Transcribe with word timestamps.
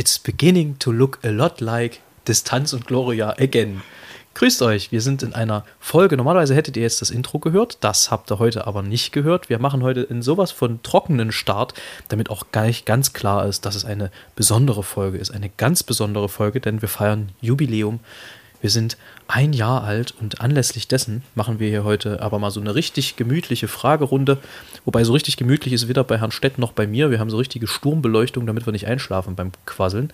It's 0.00 0.18
beginning 0.18 0.78
to 0.78 0.92
look 0.92 1.18
a 1.22 1.28
lot 1.28 1.60
like 1.60 2.00
Distanz 2.26 2.72
und 2.72 2.86
Gloria 2.86 3.34
again. 3.38 3.82
Grüßt 4.32 4.62
euch, 4.62 4.92
wir 4.92 5.02
sind 5.02 5.22
in 5.22 5.34
einer 5.34 5.66
Folge. 5.78 6.16
Normalerweise 6.16 6.54
hättet 6.54 6.78
ihr 6.78 6.84
jetzt 6.84 7.02
das 7.02 7.10
Intro 7.10 7.38
gehört, 7.38 7.76
das 7.82 8.10
habt 8.10 8.32
ihr 8.32 8.38
heute 8.38 8.66
aber 8.66 8.80
nicht 8.80 9.12
gehört. 9.12 9.50
Wir 9.50 9.58
machen 9.58 9.82
heute 9.82 10.00
in 10.00 10.22
sowas 10.22 10.52
von 10.52 10.82
trockenen 10.82 11.32
Start, 11.32 11.74
damit 12.08 12.30
auch 12.30 12.46
gleich 12.50 12.86
ganz 12.86 13.12
klar 13.12 13.44
ist, 13.44 13.66
dass 13.66 13.74
es 13.74 13.84
eine 13.84 14.10
besondere 14.36 14.84
Folge 14.84 15.18
ist. 15.18 15.32
Eine 15.32 15.50
ganz 15.50 15.82
besondere 15.82 16.30
Folge, 16.30 16.62
denn 16.62 16.80
wir 16.80 16.88
feiern 16.88 17.32
Jubiläum. 17.42 18.00
Wir 18.60 18.70
sind 18.70 18.96
ein 19.26 19.52
Jahr 19.52 19.84
alt 19.84 20.12
und 20.20 20.40
anlässlich 20.40 20.88
dessen 20.88 21.22
machen 21.34 21.60
wir 21.60 21.68
hier 21.68 21.84
heute 21.84 22.20
aber 22.20 22.38
mal 22.38 22.50
so 22.50 22.60
eine 22.60 22.74
richtig 22.74 23.16
gemütliche 23.16 23.68
Fragerunde. 23.68 24.38
Wobei 24.84 25.04
so 25.04 25.12
richtig 25.12 25.36
gemütlich 25.36 25.72
ist 25.72 25.88
weder 25.88 26.04
bei 26.04 26.18
Herrn 26.18 26.32
Stett 26.32 26.58
noch 26.58 26.72
bei 26.72 26.86
mir. 26.86 27.10
Wir 27.10 27.20
haben 27.20 27.30
so 27.30 27.38
richtige 27.38 27.66
Sturmbeleuchtung, 27.66 28.46
damit 28.46 28.66
wir 28.66 28.72
nicht 28.72 28.86
einschlafen 28.86 29.36
beim 29.36 29.52
Quasseln. 29.66 30.12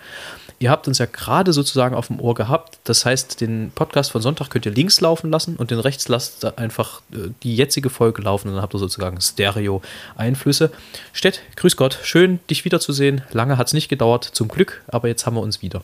Ihr 0.59 0.71
habt 0.71 0.87
uns 0.87 0.99
ja 0.99 1.07
gerade 1.07 1.53
sozusagen 1.53 1.95
auf 1.95 2.07
dem 2.07 2.21
Ohr 2.21 2.35
gehabt. 2.35 2.79
Das 2.85 3.04
heißt, 3.04 3.40
den 3.40 3.73
Podcast 3.75 4.13
von 4.13 4.23
Sonntag 4.23 4.51
könnt 4.51 4.67
ihr 4.67 4.73
links 4.73 5.01
laufen 5.01 5.31
lassen 5.31 5.57
und 5.57 5.71
den 5.71 5.81
rechts 5.81 6.09
lasst 6.09 6.59
einfach 6.59 7.03
äh, 7.13 7.31
die 7.43 7.57
jetzige 7.57 7.90
Folge 7.90 8.23
laufen 8.23 8.53
dann 8.53 8.63
habt 8.63 8.75
ihr 8.75 8.79
sozusagen 8.79 9.21
Stereo-Einflüsse. 9.21 10.71
Stett, 11.13 11.43
grüß 11.57 11.76
Gott, 11.76 11.99
schön 12.03 12.39
dich 12.49 12.65
wiederzusehen. 12.65 13.23
Lange 13.32 13.59
hat 13.59 13.67
es 13.67 13.73
nicht 13.73 13.89
gedauert, 13.89 14.25
zum 14.25 14.49
Glück, 14.49 14.82
aber 14.89 15.09
jetzt 15.09 15.26
haben 15.26 15.37
wir 15.37 15.43
uns 15.43 15.63
wieder. 15.63 15.82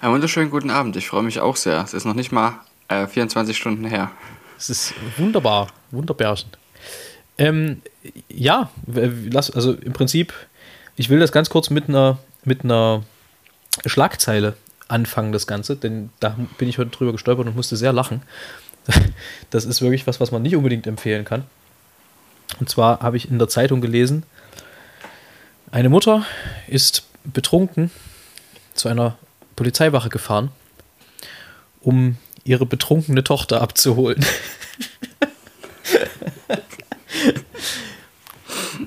Einen 0.00 0.14
wunderschönen 0.14 0.50
guten 0.50 0.70
Abend. 0.70 0.96
Ich 0.96 1.08
freue 1.08 1.22
mich 1.22 1.40
auch 1.40 1.56
sehr. 1.56 1.80
Es 1.82 1.94
ist 1.94 2.04
noch 2.04 2.14
nicht 2.14 2.32
mal 2.32 2.60
äh, 2.88 3.06
24 3.06 3.56
Stunden 3.56 3.84
her. 3.84 4.10
Es 4.56 4.70
ist 4.70 4.94
wunderbar, 5.16 5.68
wunderbärchen. 5.90 6.50
Ähm, 7.38 7.82
ja, 8.28 8.70
lass, 8.86 9.50
also 9.50 9.72
im 9.72 9.92
Prinzip, 9.92 10.32
ich 10.96 11.08
will 11.10 11.18
das 11.18 11.32
ganz 11.32 11.50
kurz 11.50 11.70
mit 11.70 11.88
einer, 11.88 12.18
mit 12.44 12.64
einer 12.64 13.02
Schlagzeile 13.84 14.54
anfangen, 14.88 15.32
das 15.32 15.46
Ganze, 15.46 15.76
denn 15.76 16.10
da 16.20 16.36
bin 16.58 16.68
ich 16.68 16.78
heute 16.78 16.90
drüber 16.90 17.12
gestolpert 17.12 17.46
und 17.46 17.56
musste 17.56 17.76
sehr 17.76 17.92
lachen. 17.92 18.22
Das 19.50 19.64
ist 19.64 19.80
wirklich 19.82 20.06
was, 20.06 20.20
was 20.20 20.32
man 20.32 20.42
nicht 20.42 20.56
unbedingt 20.56 20.86
empfehlen 20.86 21.24
kann. 21.24 21.44
Und 22.58 22.68
zwar 22.68 23.00
habe 23.00 23.16
ich 23.16 23.30
in 23.30 23.38
der 23.38 23.48
Zeitung 23.48 23.80
gelesen, 23.80 24.24
eine 25.70 25.88
Mutter 25.88 26.26
ist 26.66 27.04
betrunken 27.24 27.90
zu 28.74 28.88
einer 28.88 29.16
Polizeiwache 29.56 30.08
gefahren, 30.08 30.50
um 31.80 32.16
ihre 32.44 32.66
betrunkene 32.66 33.24
Tochter 33.24 33.62
abzuholen. 33.62 34.24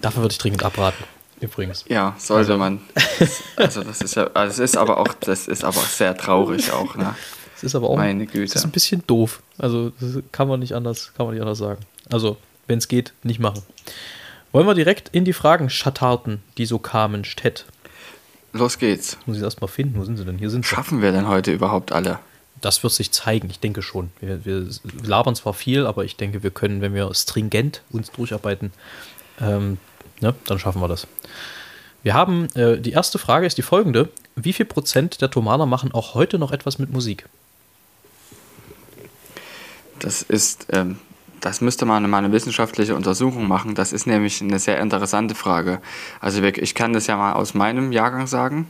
Davon 0.01 0.21
würde 0.21 0.31
ich 0.33 0.37
dringend 0.37 0.63
abraten, 0.63 1.03
übrigens. 1.39 1.85
Ja, 1.87 2.15
sollte 2.17 2.53
also. 2.53 2.59
man. 2.59 2.81
Also 3.55 3.83
das 3.83 4.01
ist 4.01 4.15
ja, 4.15 4.29
also 4.33 4.63
es 4.63 4.71
ist 4.71 4.77
aber 4.77 4.97
auch, 4.97 5.13
das 5.13 5.47
ist 5.47 5.63
aber 5.63 5.79
sehr 5.79 6.15
traurig 6.15 6.71
auch, 6.71 6.95
ne? 6.95 7.15
Es 7.55 7.63
ist 7.63 7.73
aber 7.73 7.89
auch 7.89 7.97
Meine 7.97 8.27
Güte. 8.27 8.53
Das 8.53 8.61
ist 8.61 8.65
ein 8.65 8.71
bisschen 8.71 9.03
doof. 9.07 9.41
Also 9.57 9.91
das 9.99 10.21
kann 10.31 10.47
man 10.47 10.59
nicht 10.59 10.73
anders, 10.73 11.11
kann 11.17 11.25
man 11.25 11.33
nicht 11.33 11.41
anders 11.41 11.57
sagen. 11.57 11.81
Also, 12.11 12.37
wenn 12.67 12.77
es 12.77 12.87
geht, 12.87 13.13
nicht 13.23 13.39
machen. 13.39 13.63
Wollen 14.51 14.67
wir 14.67 14.75
direkt 14.75 15.09
in 15.09 15.25
die 15.25 15.33
Fragen 15.33 15.69
schattarten, 15.69 16.43
die 16.57 16.65
so 16.65 16.77
kamen, 16.77 17.25
Stett? 17.25 17.65
Los 18.53 18.79
geht's. 18.79 19.17
Muss 19.25 19.37
ich 19.37 19.43
erstmal 19.43 19.67
finden. 19.67 19.99
Wo 19.99 20.03
sind 20.03 20.17
sie 20.17 20.25
denn? 20.25 20.37
Hier 20.37 20.49
sind 20.49 20.65
sie. 20.65 20.69
Schaffen 20.69 21.01
wir 21.01 21.11
denn 21.11 21.27
heute 21.27 21.51
überhaupt 21.51 21.91
alle? 21.91 22.19
Das 22.61 22.81
wird 22.81 22.93
sich 22.93 23.11
zeigen, 23.11 23.49
ich 23.49 23.59
denke 23.59 23.81
schon. 23.83 24.09
Wir, 24.19 24.43
wir 24.45 24.67
labern 25.03 25.35
zwar 25.35 25.53
viel, 25.53 25.85
aber 25.85 26.05
ich 26.05 26.15
denke, 26.15 26.41
wir 26.41 26.49
können, 26.49 26.81
wenn 26.81 26.93
wir 26.93 27.13
stringent 27.13 27.81
uns 27.91 28.11
durcharbeiten, 28.11 28.71
ähm, 29.39 29.77
ne, 30.21 30.33
dann 30.45 30.57
schaffen 30.57 30.81
wir 30.81 30.87
das. 30.87 31.05
Wir 32.01 32.13
haben, 32.13 32.47
äh, 32.55 32.79
die 32.79 32.91
erste 32.91 33.19
Frage 33.19 33.45
ist 33.45 33.57
die 33.57 33.63
folgende. 33.63 34.09
Wie 34.35 34.53
viel 34.53 34.65
Prozent 34.65 35.21
der 35.21 35.29
Thomaner 35.29 35.65
machen 35.65 35.91
auch 35.91 36.15
heute 36.15 36.39
noch 36.39 36.51
etwas 36.51 36.79
mit 36.79 36.91
Musik? 36.91 37.27
Das 39.99 40.21
ist 40.21 40.67
ähm, 40.71 40.99
das 41.47 41.61
müsste 41.61 41.85
man 41.85 42.09
mal 42.09 42.17
eine 42.17 42.33
wissenschaftliche 42.33 42.93
Untersuchung 42.93 43.47
machen. 43.47 43.73
Das 43.73 43.93
ist 43.93 44.05
nämlich 44.05 44.41
eine 44.41 44.59
sehr 44.59 44.81
interessante 44.81 45.33
Frage. 45.33 45.81
Also 46.19 46.43
ich 46.43 46.75
kann 46.75 46.91
das 46.91 47.07
ja 47.07 47.15
mal 47.15 47.33
aus 47.33 47.53
meinem 47.53 47.93
Jahrgang 47.93 48.27
sagen. 48.27 48.67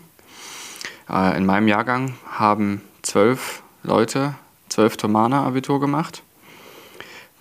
Äh, 1.10 1.36
in 1.38 1.48
meinem 1.48 1.68
Jahrgang 1.68 2.14
haben 2.30 2.84
zwölf 3.02 3.64
Leute, 3.82 4.36
zwölf 4.70 4.96
Thomaner 4.96 5.38
Abitur 5.38 5.80
gemacht, 5.80 6.22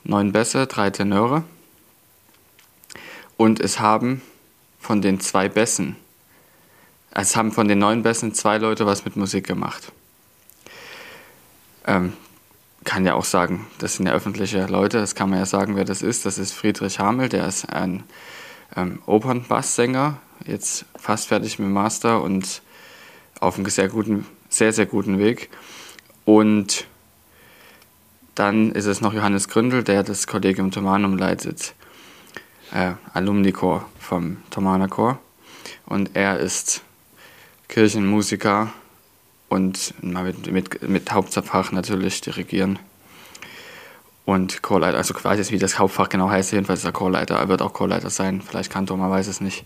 neun 0.05 0.33
Bässe, 0.33 0.67
drei 0.67 0.89
Tenöre. 0.89 1.43
Und 3.37 3.61
es 3.61 3.79
haben 3.79 4.23
von 4.81 5.03
den 5.03 5.21
zwei 5.21 5.51
Bässen, 5.51 5.97
es 7.11 7.37
haben 7.37 7.53
von 7.53 7.69
den 7.69 7.79
neun 7.79 8.03
Bässen 8.03 8.33
zwei 8.33 8.57
Leute 8.57 8.87
was 8.87 9.05
mit 9.05 9.17
Musik 9.17 9.47
gemacht. 9.47 9.93
Ähm, 11.87 12.15
kann 12.87 13.05
ja 13.05 13.15
auch 13.15 13.25
sagen, 13.25 13.67
das 13.79 13.97
sind 13.97 14.07
ja 14.07 14.13
öffentliche 14.13 14.65
Leute, 14.67 14.99
das 14.99 15.15
kann 15.15 15.29
man 15.29 15.41
ja 15.41 15.45
sagen, 15.45 15.77
wer 15.77 15.85
das 15.85 16.01
ist. 16.01 16.25
Das 16.25 16.39
ist 16.39 16.53
Friedrich 16.53 16.99
Hamel, 17.01 17.29
der 17.29 17.47
ist 17.47 17.69
ein 17.69 18.05
ähm, 18.75 19.03
Opernbasssänger, 19.05 20.19
jetzt 20.47 20.87
fast 20.97 21.27
fertig 21.27 21.59
mit 21.59 21.67
dem 21.67 21.73
Master 21.73 22.23
und 22.23 22.63
auf 23.41 23.57
einem 23.59 23.69
sehr 23.69 23.89
guten, 23.89 24.25
sehr, 24.49 24.73
sehr 24.73 24.87
guten 24.87 25.19
Weg. 25.19 25.51
Und 26.25 26.87
dann 28.37 28.71
ist 28.73 28.87
es 28.87 29.01
noch 29.01 29.13
Johannes 29.13 29.49
Gründel, 29.49 29.83
der 29.83 30.03
das 30.03 30.27
Collegium 30.27 30.71
Thomanum 30.71 31.19
leitet, 31.19 31.75
äh, 32.73 32.93
Alumni-Chor 33.13 33.85
vom 33.99 34.39
Thomaner 34.51 34.89
Chor. 34.89 35.19
Und 35.87 36.15
er 36.15 36.39
ist 36.39 36.83
Kirchenmusiker 37.69 38.73
und 39.49 39.95
mit, 40.03 40.51
mit, 40.51 40.89
mit 40.89 41.13
Hauptfach 41.13 41.73
natürlich 41.73 42.21
dirigieren. 42.21 42.79
Und 44.25 44.61
Chorleiter, 44.61 44.99
also 44.99 45.15
quasi 45.15 45.53
wie 45.53 45.59
das 45.59 45.79
Hauptfach 45.79 46.09
genau 46.09 46.29
heißt, 46.29 46.53
jedenfalls 46.53 46.81
ist 46.81 46.85
er 46.85 46.93
Chorleiter. 46.93 47.37
Er 47.37 47.49
wird 47.49 47.63
auch 47.63 47.73
Chorleiter 47.73 48.11
sein, 48.11 48.43
vielleicht 48.43 48.73
Kantor, 48.73 48.97
man 48.97 49.11
weiß 49.11 49.29
es 49.29 49.41
nicht. 49.41 49.65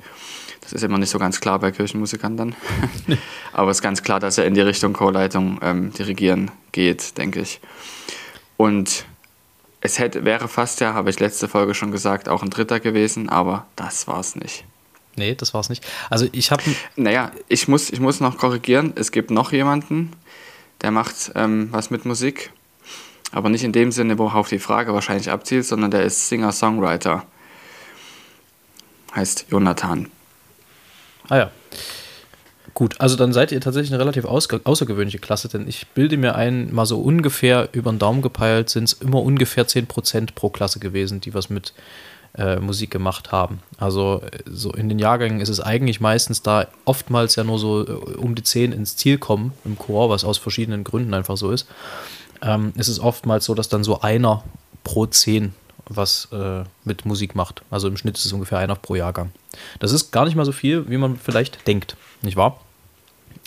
Das 0.61 0.75
ist 0.75 0.83
immer 0.83 0.99
nicht 0.99 1.09
so 1.09 1.19
ganz 1.19 1.41
klar 1.41 1.59
bei 1.59 1.73
Kirchenmusikern 1.73 2.37
dann. 2.37 2.55
Aber 3.55 3.71
es 3.71 3.79
ist 3.79 3.83
ganz 3.83 4.03
klar, 4.03 4.21
dass 4.21 4.37
er 4.37 4.45
in 4.45 4.53
die 4.53 4.61
Richtung 4.61 4.93
Chorleitung 4.93 5.59
ähm, 5.63 5.93
dirigieren 5.95 6.51
geht, 6.73 7.17
denke 7.17 7.41
ich. 7.41 7.61
Und 8.59 9.07
es 9.81 9.99
hätte, 9.99 10.27
wäre 10.27 10.47
fast 10.47 10.81
ja, 10.81 10.93
habe 10.93 11.09
ich 11.09 11.19
letzte 11.19 11.49
Folge 11.49 11.75
schon 11.75 11.91
gesagt, 11.91 12.29
auch 12.29 12.43
ein 12.43 12.51
Dritter 12.51 12.81
gewesen, 12.81 13.31
aber 13.31 13.67
das 13.77 14.07
war 14.07 14.21
es 14.21 14.37
nicht. 14.37 14.65
Nee, 15.20 15.34
das 15.34 15.53
war 15.53 15.60
es 15.60 15.69
nicht. 15.69 15.86
Also 16.08 16.26
ich 16.32 16.50
habe. 16.50 16.62
Naja, 16.97 17.31
ich 17.47 17.69
muss, 17.69 17.91
ich 17.91 18.00
muss 18.00 18.20
noch 18.20 18.38
korrigieren. 18.38 18.94
Es 18.97 19.12
gibt 19.12 19.31
noch 19.31 19.53
jemanden, 19.53 20.12
der 20.81 20.91
macht 20.91 21.32
ähm, 21.34 21.69
was 21.72 21.91
mit 21.91 22.06
Musik. 22.06 22.50
Aber 23.32 23.50
nicht 23.50 23.62
in 23.62 23.72
dem 23.72 23.92
Sinne, 23.92 24.19
worauf 24.19 24.48
die 24.48 24.58
Frage 24.58 24.94
wahrscheinlich 24.94 25.31
abzielt, 25.31 25.66
sondern 25.66 25.91
der 25.91 26.04
ist 26.04 26.31
Singer-Songwriter. 26.31 27.26
Heißt 29.14 29.47
Jonathan. 29.50 30.10
Ah 31.28 31.37
ja. 31.37 31.50
Gut, 32.72 32.98
also 32.98 33.14
dann 33.14 33.34
seid 33.34 33.52
ihr 33.52 33.60
tatsächlich 33.60 33.92
eine 33.92 34.00
relativ 34.00 34.25
außergewöhnliche 34.25 35.19
Klasse, 35.19 35.48
denn 35.48 35.69
ich 35.69 35.88
bilde 35.88 36.16
mir 36.16 36.34
ein, 36.34 36.72
mal 36.72 36.87
so 36.87 36.98
ungefähr 36.98 37.69
über 37.72 37.92
den 37.92 37.98
Daumen 37.98 38.22
gepeilt, 38.22 38.70
sind 38.70 38.84
es 38.84 38.94
immer 38.94 39.20
ungefähr 39.20 39.66
10% 39.66 40.34
pro 40.34 40.48
Klasse 40.48 40.81
gewesen, 40.81 41.20
die 41.20 41.34
was 41.34 41.50
mit 41.50 41.75
äh, 42.37 42.57
Musik 42.57 42.91
gemacht 42.91 43.33
haben. 43.33 43.61
Also 43.79 44.23
so 44.47 44.73
in 44.73 44.89
den 44.89 44.99
Jahrgängen 44.99 45.41
ist 45.41 45.49
es 45.49 45.61
eigentlich 45.61 46.01
meistens 46.01 46.43
da 46.43 46.67
oftmals 46.85 47.37
ja 47.37 47.45
nur 47.45 47.59
so 47.59 47.87
äh, 47.87 47.91
um 47.91 48.35
die 48.35 48.43
10 48.43 48.73
ins 48.73 48.97
Ziel 48.97 49.19
kommen 49.19 49.53
im 49.65 49.79
Chor, 49.79 50.11
was 50.11 50.25
aus 50.25 50.39
verschiedenen 50.39 50.85
Gründen 50.85 51.15
einfach 51.15 51.37
so 51.37 51.51
ist. 51.51 51.67
Ähm, 52.43 52.73
ist 52.77 52.89
es 52.89 53.01
oftmals 53.01 53.45
so, 53.45 53.55
dass 53.55 53.69
dann 53.69 53.85
so 53.85 54.01
einer 54.01 54.45
pro 54.85 55.07
10 55.07 55.55
was 55.91 56.29
äh, 56.33 56.63
mit 56.85 57.05
Musik 57.05 57.35
macht. 57.35 57.63
Also 57.71 57.89
im 57.89 57.97
Schnitt 57.97 58.17
ist 58.17 58.25
es 58.25 58.33
ungefähr 58.33 58.59
einer 58.59 58.77
pro 58.77 58.95
Jahrgang. 58.95 59.33
Das 59.81 59.93
ist 59.93 60.12
gar 60.12 60.25
nicht 60.25 60.37
mal 60.37 60.45
so 60.45 60.53
viel, 60.53 60.89
wie 60.89 60.97
man 60.97 61.17
vielleicht 61.17 61.67
denkt, 61.67 61.97
nicht 62.23 62.37
wahr? 62.37 62.61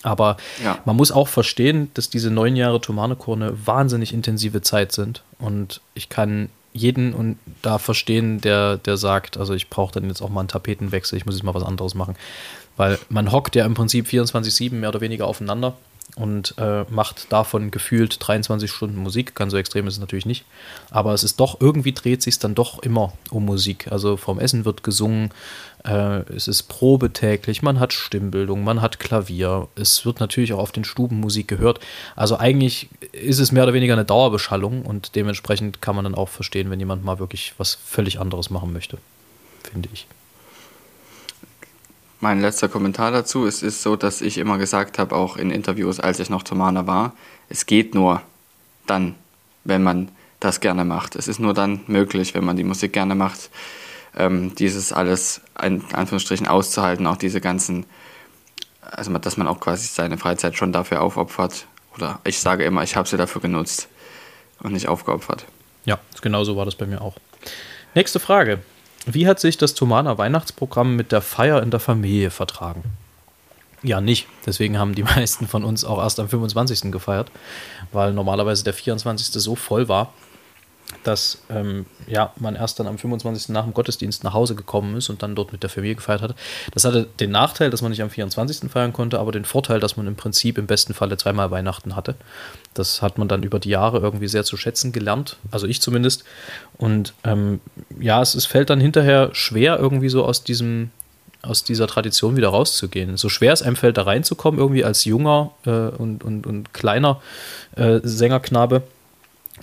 Aber 0.03 0.35
ja. 0.61 0.79
man 0.83 0.97
muss 0.97 1.13
auch 1.13 1.29
verstehen, 1.29 1.89
dass 1.93 2.09
diese 2.09 2.29
neun 2.29 2.57
Jahre 2.57 2.81
Tomanekor 2.81 3.37
eine 3.37 3.65
wahnsinnig 3.65 4.13
intensive 4.13 4.61
Zeit 4.61 4.91
sind. 4.91 5.23
Und 5.39 5.79
ich 5.93 6.09
kann 6.09 6.49
jeden 6.73 7.13
und 7.13 7.37
da 7.61 7.77
verstehen, 7.77 8.41
der, 8.41 8.77
der 8.77 8.97
sagt, 8.97 9.37
also 9.37 9.53
ich 9.53 9.69
brauche 9.69 9.93
dann 9.93 10.07
jetzt 10.07 10.21
auch 10.21 10.29
mal 10.29 10.41
einen 10.41 10.49
Tapetenwechsel, 10.49 11.17
ich 11.17 11.25
muss 11.25 11.35
jetzt 11.35 11.43
mal 11.43 11.53
was 11.53 11.63
anderes 11.63 11.95
machen. 11.95 12.15
Weil 12.75 12.97
man 13.09 13.31
hockt 13.31 13.55
ja 13.55 13.65
im 13.65 13.75
Prinzip 13.75 14.07
24-7 14.07 14.73
mehr 14.73 14.89
oder 14.89 15.01
weniger 15.01 15.27
aufeinander 15.27 15.77
und 16.15 16.55
äh, 16.57 16.83
macht 16.89 17.31
davon 17.31 17.71
gefühlt 17.71 18.17
23 18.19 18.71
Stunden 18.71 18.97
Musik. 18.97 19.35
Ganz 19.35 19.51
so 19.51 19.57
extrem 19.57 19.87
ist 19.87 19.95
es 19.95 19.99
natürlich 19.99 20.25
nicht. 20.25 20.45
Aber 20.91 21.13
es 21.13 21.23
ist 21.23 21.39
doch, 21.39 21.59
irgendwie 21.59 21.93
dreht 21.93 22.21
sich 22.21 22.37
dann 22.39 22.55
doch 22.55 22.79
immer 22.83 23.13
um 23.31 23.45
Musik. 23.45 23.91
Also 23.91 24.17
vom 24.17 24.39
Essen 24.39 24.65
wird 24.65 24.83
gesungen, 24.83 25.31
äh, 25.85 26.21
es 26.33 26.47
ist 26.47 26.63
Probe 26.63 27.11
täglich, 27.11 27.61
man 27.61 27.79
hat 27.79 27.93
Stimmbildung, 27.93 28.63
man 28.63 28.81
hat 28.81 28.99
Klavier. 28.99 29.67
Es 29.75 30.05
wird 30.05 30.19
natürlich 30.19 30.53
auch 30.53 30.59
auf 30.59 30.71
den 30.71 30.83
Stuben 30.83 31.19
Musik 31.19 31.47
gehört. 31.47 31.79
Also 32.15 32.37
eigentlich 32.37 32.89
ist 33.11 33.39
es 33.39 33.51
mehr 33.51 33.63
oder 33.63 33.73
weniger 33.73 33.93
eine 33.93 34.05
Dauerbeschallung 34.05 34.83
und 34.83 35.15
dementsprechend 35.15 35.81
kann 35.81 35.95
man 35.95 36.05
dann 36.05 36.15
auch 36.15 36.29
verstehen, 36.29 36.69
wenn 36.69 36.79
jemand 36.79 37.03
mal 37.03 37.19
wirklich 37.19 37.53
was 37.57 37.73
völlig 37.73 38.19
anderes 38.19 38.49
machen 38.49 38.71
möchte, 38.71 38.97
finde 39.63 39.89
ich. 39.91 40.07
Mein 42.23 42.39
letzter 42.39 42.69
Kommentar 42.69 43.11
dazu. 43.11 43.45
Es 43.45 43.61
ist 43.61 43.83
so, 43.83 43.97
dass 43.97 44.21
ich 44.21 44.37
immer 44.37 44.57
gesagt 44.57 44.97
habe, 44.97 45.13
auch 45.13 45.35
in 45.35 45.51
Interviews, 45.51 45.99
als 45.99 46.19
ich 46.19 46.29
noch 46.29 46.41
Tomana 46.41 46.87
war, 46.87 47.11
es 47.49 47.65
geht 47.65 47.93
nur 47.93 48.21
dann, 48.87 49.15
wenn 49.65 49.83
man 49.83 50.09
das 50.39 50.61
gerne 50.61 50.85
macht. 50.85 51.15
Es 51.17 51.27
ist 51.27 51.39
nur 51.39 51.53
dann 51.53 51.81
möglich, 51.85 52.33
wenn 52.33 52.45
man 52.45 52.55
die 52.55 52.63
Musik 52.63 52.93
gerne 52.93 53.13
macht, 53.13 53.49
ähm, 54.17 54.55
dieses 54.55 54.93
alles 54.93 55.41
in 55.61 55.83
Anführungsstrichen 55.93 56.47
auszuhalten, 56.47 57.05
auch 57.07 57.17
diese 57.17 57.41
ganzen, 57.41 57.85
also 58.81 59.15
dass 59.17 59.35
man 59.35 59.47
auch 59.47 59.59
quasi 59.59 59.87
seine 59.87 60.17
Freizeit 60.17 60.55
schon 60.55 60.71
dafür 60.71 61.01
aufopfert. 61.01 61.67
Oder 61.95 62.19
ich 62.23 62.39
sage 62.39 62.63
immer, 62.63 62.83
ich 62.83 62.95
habe 62.95 63.07
sie 63.07 63.17
dafür 63.17 63.41
genutzt 63.41 63.89
und 64.61 64.71
nicht 64.71 64.87
aufgeopfert. 64.87 65.45
Ja, 65.83 65.99
genau 66.21 66.45
so 66.45 66.55
war 66.55 66.63
das 66.63 66.75
bei 66.75 66.85
mir 66.85 67.01
auch. 67.01 67.15
Nächste 67.95 68.21
Frage. 68.21 68.59
Wie 69.05 69.27
hat 69.27 69.39
sich 69.39 69.57
das 69.57 69.73
Tomana 69.73 70.17
Weihnachtsprogramm 70.17 70.95
mit 70.95 71.11
der 71.11 71.21
Feier 71.21 71.61
in 71.61 71.71
der 71.71 71.79
Familie 71.79 72.31
vertragen? 72.31 72.83
Ja, 73.83 73.99
nicht. 73.99 74.27
Deswegen 74.45 74.77
haben 74.77 74.95
die 74.95 75.03
meisten 75.15 75.47
von 75.47 75.63
uns 75.63 75.83
auch 75.83 75.99
erst 75.99 76.19
am 76.19 76.29
25. 76.29 76.91
gefeiert, 76.91 77.29
weil 77.91 78.13
normalerweise 78.13 78.63
der 78.63 78.73
24. 78.73 79.27
so 79.41 79.55
voll 79.55 79.89
war, 79.89 80.13
dass 81.03 81.39
ähm, 81.49 81.85
ja, 82.07 82.33
man 82.37 82.55
erst 82.55 82.79
dann 82.79 82.87
am 82.87 82.97
25. 82.97 83.49
nach 83.49 83.63
dem 83.63 83.73
Gottesdienst 83.73 84.23
nach 84.23 84.33
Hause 84.33 84.55
gekommen 84.55 84.95
ist 84.97 85.09
und 85.09 85.23
dann 85.23 85.35
dort 85.35 85.51
mit 85.51 85.63
der 85.63 85.69
Familie 85.69 85.95
gefeiert 85.95 86.21
hat. 86.21 86.35
Das 86.73 86.85
hatte 86.85 87.07
den 87.19 87.31
Nachteil, 87.31 87.69
dass 87.69 87.81
man 87.81 87.91
nicht 87.91 88.01
am 88.01 88.09
24. 88.09 88.71
feiern 88.71 88.93
konnte, 88.93 89.19
aber 89.19 89.31
den 89.31 89.45
Vorteil, 89.45 89.79
dass 89.79 89.97
man 89.97 90.07
im 90.07 90.15
Prinzip 90.15 90.57
im 90.57 90.67
besten 90.67 90.93
Falle 90.93 91.17
zweimal 91.17 91.51
Weihnachten 91.51 91.95
hatte. 91.95 92.15
Das 92.73 93.01
hat 93.01 93.17
man 93.17 93.27
dann 93.27 93.43
über 93.43 93.59
die 93.59 93.69
Jahre 93.69 93.99
irgendwie 93.99 94.27
sehr 94.27 94.43
zu 94.43 94.57
schätzen 94.57 94.91
gelernt, 94.91 95.37
also 95.51 95.67
ich 95.67 95.81
zumindest. 95.81 96.23
Und 96.77 97.13
ähm, 97.23 97.59
ja, 97.99 98.21
es, 98.21 98.35
es 98.35 98.45
fällt 98.45 98.69
dann 98.69 98.79
hinterher 98.79 99.29
schwer, 99.33 99.77
irgendwie 99.79 100.09
so 100.09 100.25
aus 100.25 100.43
diesem 100.43 100.91
aus 101.43 101.65
dieser 101.65 101.87
Tradition 101.87 102.37
wieder 102.37 102.47
rauszugehen. 102.47 103.17
So 103.17 103.27
schwer 103.27 103.51
es 103.51 103.61
einem 103.61 103.75
fällt, 103.75 103.97
da 103.97 104.03
reinzukommen, 104.03 104.59
irgendwie 104.59 104.85
als 104.85 105.03
junger 105.03 105.51
äh, 105.65 105.69
und, 105.69 106.23
und, 106.23 106.47
und 106.47 106.73
kleiner 106.73 107.21
äh, 107.75 107.99
Sängerknabe, 108.01 108.83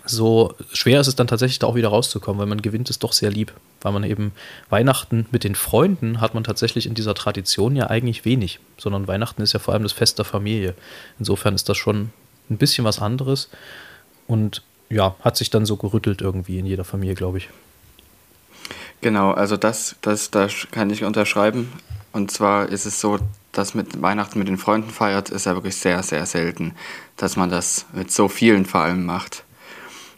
so 0.04 0.54
schwer 0.72 1.00
ist 1.00 1.08
es 1.08 1.16
dann 1.16 1.26
tatsächlich 1.26 1.58
da 1.58 1.66
auch 1.66 1.74
wieder 1.74 1.88
rauszukommen, 1.88 2.38
weil 2.38 2.46
man 2.46 2.62
gewinnt 2.62 2.90
es 2.90 2.98
doch 2.98 3.12
sehr 3.12 3.30
lieb. 3.30 3.52
Weil 3.80 3.92
man 3.92 4.04
eben 4.04 4.32
Weihnachten 4.68 5.26
mit 5.30 5.44
den 5.44 5.54
Freunden 5.54 6.20
hat 6.20 6.34
man 6.34 6.44
tatsächlich 6.44 6.86
in 6.86 6.94
dieser 6.94 7.14
Tradition 7.14 7.76
ja 7.76 7.88
eigentlich 7.88 8.24
wenig, 8.24 8.60
sondern 8.78 9.08
Weihnachten 9.08 9.42
ist 9.42 9.52
ja 9.52 9.58
vor 9.58 9.74
allem 9.74 9.82
das 9.82 9.92
Fest 9.92 10.18
der 10.18 10.24
Familie. 10.24 10.74
Insofern 11.18 11.54
ist 11.54 11.68
das 11.68 11.76
schon 11.76 12.10
ein 12.50 12.58
bisschen 12.58 12.84
was 12.84 13.00
anderes 13.00 13.48
und 14.26 14.62
ja, 14.88 15.14
hat 15.20 15.36
sich 15.36 15.50
dann 15.50 15.66
so 15.66 15.76
gerüttelt 15.76 16.20
irgendwie 16.20 16.58
in 16.58 16.66
jeder 16.66 16.84
Familie, 16.84 17.14
glaube 17.14 17.38
ich. 17.38 17.48
Genau, 19.00 19.30
also 19.30 19.56
das, 19.56 19.96
das, 20.02 20.30
das 20.30 20.68
kann 20.70 20.90
ich 20.90 21.04
unterschreiben. 21.04 21.72
Und 22.12 22.30
zwar 22.30 22.68
ist 22.68 22.86
es 22.86 23.00
so, 23.00 23.18
dass 23.52 23.74
mit 23.74 24.02
Weihnachten 24.02 24.38
mit 24.38 24.48
den 24.48 24.58
Freunden 24.58 24.90
feiert, 24.90 25.30
ist 25.30 25.46
ja 25.46 25.54
wirklich 25.54 25.76
sehr, 25.76 26.02
sehr 26.02 26.26
selten, 26.26 26.74
dass 27.16 27.36
man 27.36 27.50
das 27.50 27.86
mit 27.92 28.10
so 28.12 28.28
vielen 28.28 28.66
vor 28.66 28.80
allem 28.80 29.06
macht. 29.06 29.44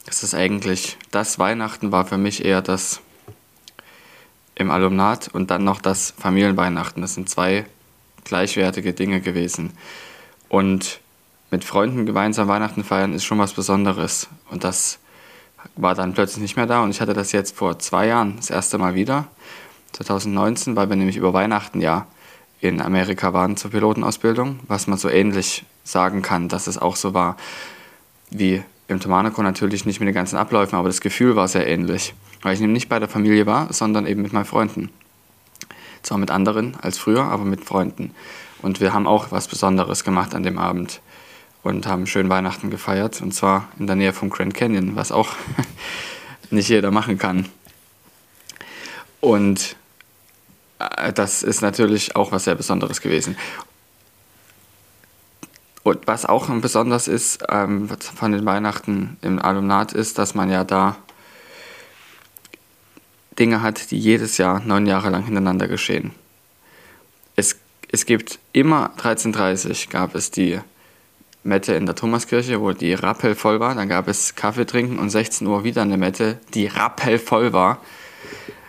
Das 0.07 0.23
ist 0.23 0.35
eigentlich, 0.35 0.99
das 1.11 1.39
Weihnachten 1.39 1.93
war 1.93 2.05
für 2.05 2.19
mich 2.19 2.45
eher 2.45 2.63
das 2.63 3.01
im 4.55 4.71
Alumnat 4.71 5.29
und 5.29 5.51
dann 5.51 5.65
noch 5.65 5.81
das 5.81 6.13
Familienweihnachten. 6.19 7.03
Das 7.03 7.15
sind 7.15 7.29
zwei 7.29 7.65
gleichwertige 8.25 8.93
Dinge 8.93 9.21
gewesen. 9.21 9.73
Und 10.49 11.01
mit 11.51 11.65
Freunden 11.65 12.07
gemeinsam 12.07 12.49
Weihnachten 12.49 12.85
feiern 12.85 13.13
ist 13.13 13.25
schon 13.25 13.39
was 13.39 13.53
Besonderes. 13.53 14.29
Und 14.51 14.65
das 14.65 14.99
war 15.77 15.95
dann 15.95 16.15
plötzlich 16.15 16.43
nicht 16.43 16.57
mehr 16.57 16.67
da. 16.67 16.83
Und 16.83 16.91
ich 16.91 17.01
hatte 17.01 17.15
das 17.15 17.33
jetzt 17.33 17.57
vor 17.57 17.79
zwei 17.79 18.07
Jahren 18.07 18.37
das 18.37 18.51
erste 18.51 18.79
Mal 18.79 18.95
wieder, 18.95 19.29
2019, 19.93 20.77
weil 20.77 20.89
wir 20.89 20.97
nämlich 20.97 21.17
über 21.17 21.33
Weihnachten 21.33 21.81
ja 21.81 22.07
in 22.61 22.81
Amerika 22.81 23.33
waren 23.33 23.57
zur 23.57 23.73
Pilotenausbildung, 23.73 24.61
was 24.69 24.87
man 24.87 24.97
so 24.97 25.09
ähnlich 25.09 25.65
sagen 25.85 26.23
kann, 26.23 26.49
dass 26.49 26.67
es 26.67 26.79
auch 26.79 26.97
so 26.97 27.13
war 27.13 27.37
wie 28.31 28.63
im 28.89 29.01
Tomanaco 29.01 29.43
natürlich 29.43 29.87
nicht 29.87 30.01
mit 30.01 30.07
den 30.07 30.15
ganzen 30.15 30.37
Abläufen, 30.37 30.77
aber 30.77 30.89
das 30.89 31.01
Gefühl 31.01 31.37
war 31.37 31.49
sehr 31.49 31.67
ähnlich. 31.67 32.15
Weil 32.43 32.55
ich 32.55 32.61
nämlich 32.61 32.83
nicht 32.83 32.89
bei 32.89 32.99
der 32.99 33.09
Familie 33.09 33.47
war, 33.47 33.73
sondern 33.73 34.07
eben 34.07 34.23
mit 34.23 34.33
meinen 34.33 34.45
Freunden. 34.45 34.91
Zwar 36.03 36.19
mit 36.19 36.31
anderen 36.31 36.77
als 36.83 36.99
früher, 36.99 37.25
aber 37.25 37.45
mit 37.45 37.65
Freunden. 37.65 38.13
Und 38.61 38.81
wir 38.81 38.93
haben 38.93 39.07
auch 39.07 39.31
was 39.31 39.49
Besonderes 39.49 40.05
gemacht 40.05 40.35
an 40.35 40.43
dem 40.43 40.59
Abend 40.59 41.01
und 41.63 41.87
haben 41.87 42.07
schön 42.07 42.29
Weihnachten 42.29 42.71
gefeiert. 42.71 43.21
Und 43.23 43.33
zwar 43.33 43.69
in 43.79 43.87
der 43.87 43.97
Nähe 43.97 44.13
vom 44.13 44.31
Grand 44.31 44.55
Canyon, 44.55 44.97
was 44.97 45.13
auch 45.13 45.31
nicht 46.51 46.69
jeder 46.69 46.91
machen 46.91 47.19
kann. 47.19 47.49
Und 49.21 49.77
äh, 50.79 51.13
das 51.13 51.43
ist 51.45 51.63
natürlich 51.63 52.17
auch 52.17 52.33
was 52.33 52.45
sehr 52.45 52.57
Besonderes 52.57 53.01
gewesen. 53.01 53.37
Und 55.83 56.07
was 56.07 56.27
auch 56.27 56.49
besonders 56.49 57.09
ist 57.09 57.45
ähm, 57.49 57.89
von 57.89 58.33
den 58.33 58.47
Weihnachten 58.47 59.17
im 59.21 59.41
Alumnat 59.41 59.93
ist, 59.93 60.19
dass 60.19 60.35
man 60.35 60.51
ja 60.51 60.65
da 60.65 60.97
Dinge 63.39 63.63
hat, 63.63 63.91
die 63.91 63.99
jedes 63.99 64.39
Jahr 64.39 64.61
neun 64.61 64.87
Jahre 64.87 65.11
lang 65.11 65.25
hintereinander 65.25 65.67
geschehen. 65.67 66.13
Es, 67.35 67.57
es 67.91 68.07
gibt 68.07 68.39
immer 68.53 68.93
13.30 68.99 69.91
gab 69.91 70.15
es 70.15 70.31
die 70.31 70.61
Mette 71.45 71.75
in 71.75 71.87
der 71.87 71.97
Thomaskirche, 71.97 72.61
wo 72.61 72.73
die 72.73 72.95
rappelvoll 72.95 73.59
war. 73.59 73.75
Dann 73.75 73.89
gab 73.89 74.07
es 74.07 74.37
Kaffee 74.37 74.67
trinken 74.67 74.99
und 74.99 75.11
16 75.11 75.47
Uhr 75.47 75.65
wieder 75.65 75.83
eine 75.83 75.97
Mette, 75.97 76.39
die 76.55 76.67
rappelvoll 76.67 77.53
war. 77.53 77.81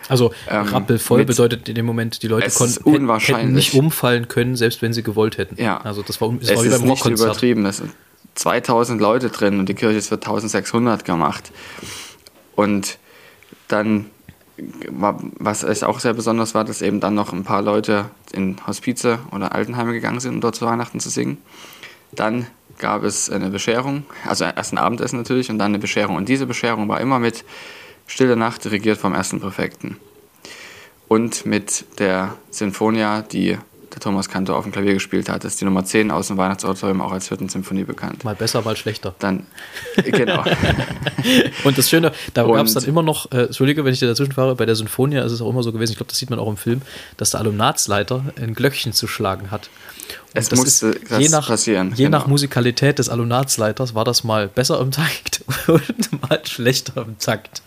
Also 0.08 0.32
ähm, 0.48 0.66
rappelvoll 0.66 1.24
bedeutet 1.24 1.68
in 1.68 1.74
dem 1.74 1.86
Moment, 1.86 2.22
die 2.22 2.28
Leute 2.28 2.50
konnten 2.50 3.18
hätten 3.18 3.52
nicht 3.52 3.74
umfallen 3.74 4.28
können, 4.28 4.56
selbst 4.56 4.82
wenn 4.82 4.92
sie 4.92 5.02
gewollt 5.02 5.38
hätten. 5.38 5.60
Ja. 5.60 5.78
Also 5.78 6.02
das 6.02 6.20
war, 6.20 6.32
das 6.32 6.50
es 6.50 6.56
war 6.56 6.64
wie 6.64 6.68
beim 6.68 6.92
ist 6.92 7.04
nicht 7.06 7.06
übertrieben. 7.06 7.64
Es 7.66 7.78
sind 7.78 7.92
2000 8.34 9.00
Leute 9.00 9.30
drin 9.30 9.58
und 9.58 9.68
die 9.68 9.74
Kirche 9.74 9.98
ist 9.98 10.08
für 10.08 10.16
1600 10.16 11.04
gemacht. 11.04 11.52
Und 12.54 12.98
dann, 13.68 14.06
was 14.56 15.82
auch 15.82 16.00
sehr 16.00 16.14
besonders 16.14 16.54
war, 16.54 16.64
dass 16.64 16.82
eben 16.82 17.00
dann 17.00 17.14
noch 17.14 17.32
ein 17.32 17.44
paar 17.44 17.62
Leute 17.62 18.06
in 18.32 18.56
Hospize 18.66 19.18
oder 19.32 19.54
Altenheime 19.54 19.92
gegangen 19.92 20.20
sind, 20.20 20.34
um 20.34 20.40
dort 20.40 20.56
zu 20.56 20.66
Weihnachten 20.66 21.00
zu 21.00 21.10
singen. 21.10 21.38
Dann 22.12 22.46
gab 22.78 23.04
es 23.04 23.30
eine 23.30 23.50
Bescherung, 23.50 24.04
also 24.26 24.44
erst 24.44 24.72
ein 24.72 24.78
Abendessen 24.78 25.18
natürlich 25.18 25.50
und 25.50 25.58
dann 25.58 25.72
eine 25.72 25.78
Bescherung. 25.78 26.16
Und 26.16 26.28
diese 26.28 26.46
Bescherung 26.46 26.88
war 26.88 27.00
immer 27.00 27.18
mit 27.18 27.44
Stille 28.06 28.36
Nacht 28.36 28.66
regiert 28.66 28.98
vom 28.98 29.14
ersten 29.14 29.40
Präfekten. 29.40 29.96
Und 31.08 31.46
mit 31.46 31.84
der 31.98 32.36
Sinfonia, 32.50 33.22
die 33.22 33.58
der 33.94 34.00
Thomas 34.00 34.28
Kantor 34.28 34.56
auf 34.56 34.64
dem 34.64 34.72
Klavier 34.72 34.94
gespielt 34.94 35.28
hat. 35.28 35.44
Das 35.44 35.52
ist 35.52 35.60
die 35.60 35.64
Nummer 35.64 35.84
10 35.84 36.10
aus 36.10 36.28
dem 36.28 36.36
Weihnachtsauditorium, 36.36 37.00
auch 37.00 37.12
als 37.12 37.30
Hüttensymphonie 37.30 37.84
bekannt. 37.84 38.24
Mal 38.24 38.34
besser, 38.34 38.62
mal 38.62 38.76
schlechter. 38.76 39.14
Dann, 39.18 39.46
genau. 40.04 40.44
und 41.64 41.78
das 41.78 41.88
Schöne, 41.88 42.12
da 42.34 42.44
gab 42.44 42.66
es 42.66 42.74
dann 42.74 42.84
immer 42.84 43.02
noch, 43.02 43.30
äh, 43.32 43.44
Entschuldige, 43.44 43.84
wenn 43.84 43.92
ich 43.92 44.00
dir 44.00 44.08
dazwischen 44.08 44.32
fahre, 44.32 44.54
bei 44.56 44.66
der 44.66 44.74
Sinfonia 44.74 45.22
ist 45.24 45.32
es 45.32 45.40
auch 45.40 45.50
immer 45.50 45.62
so 45.62 45.72
gewesen, 45.72 45.92
ich 45.92 45.96
glaube, 45.96 46.10
das 46.10 46.18
sieht 46.18 46.30
man 46.30 46.38
auch 46.38 46.48
im 46.48 46.56
Film, 46.56 46.82
dass 47.16 47.30
der 47.30 47.40
Alumnatsleiter 47.40 48.24
ein 48.40 48.54
Glöckchen 48.54 48.92
zu 48.92 49.06
schlagen 49.06 49.50
hat. 49.50 49.70
Und 50.34 50.40
es 50.40 50.50
musste 50.50 50.88
ist, 50.88 51.10
das 51.10 51.20
je 51.20 51.28
nach, 51.28 51.46
passieren. 51.46 51.92
Je 51.94 52.04
genau. 52.04 52.18
nach 52.18 52.26
Musikalität 52.26 52.98
des 52.98 53.08
Alunatsleiters 53.08 53.94
war 53.94 54.04
das 54.04 54.24
mal 54.24 54.48
besser 54.48 54.80
im 54.80 54.90
Takt 54.90 55.44
und 55.68 56.22
mal 56.22 56.40
schlechter 56.44 57.02
im 57.06 57.18
Takt. 57.18 57.62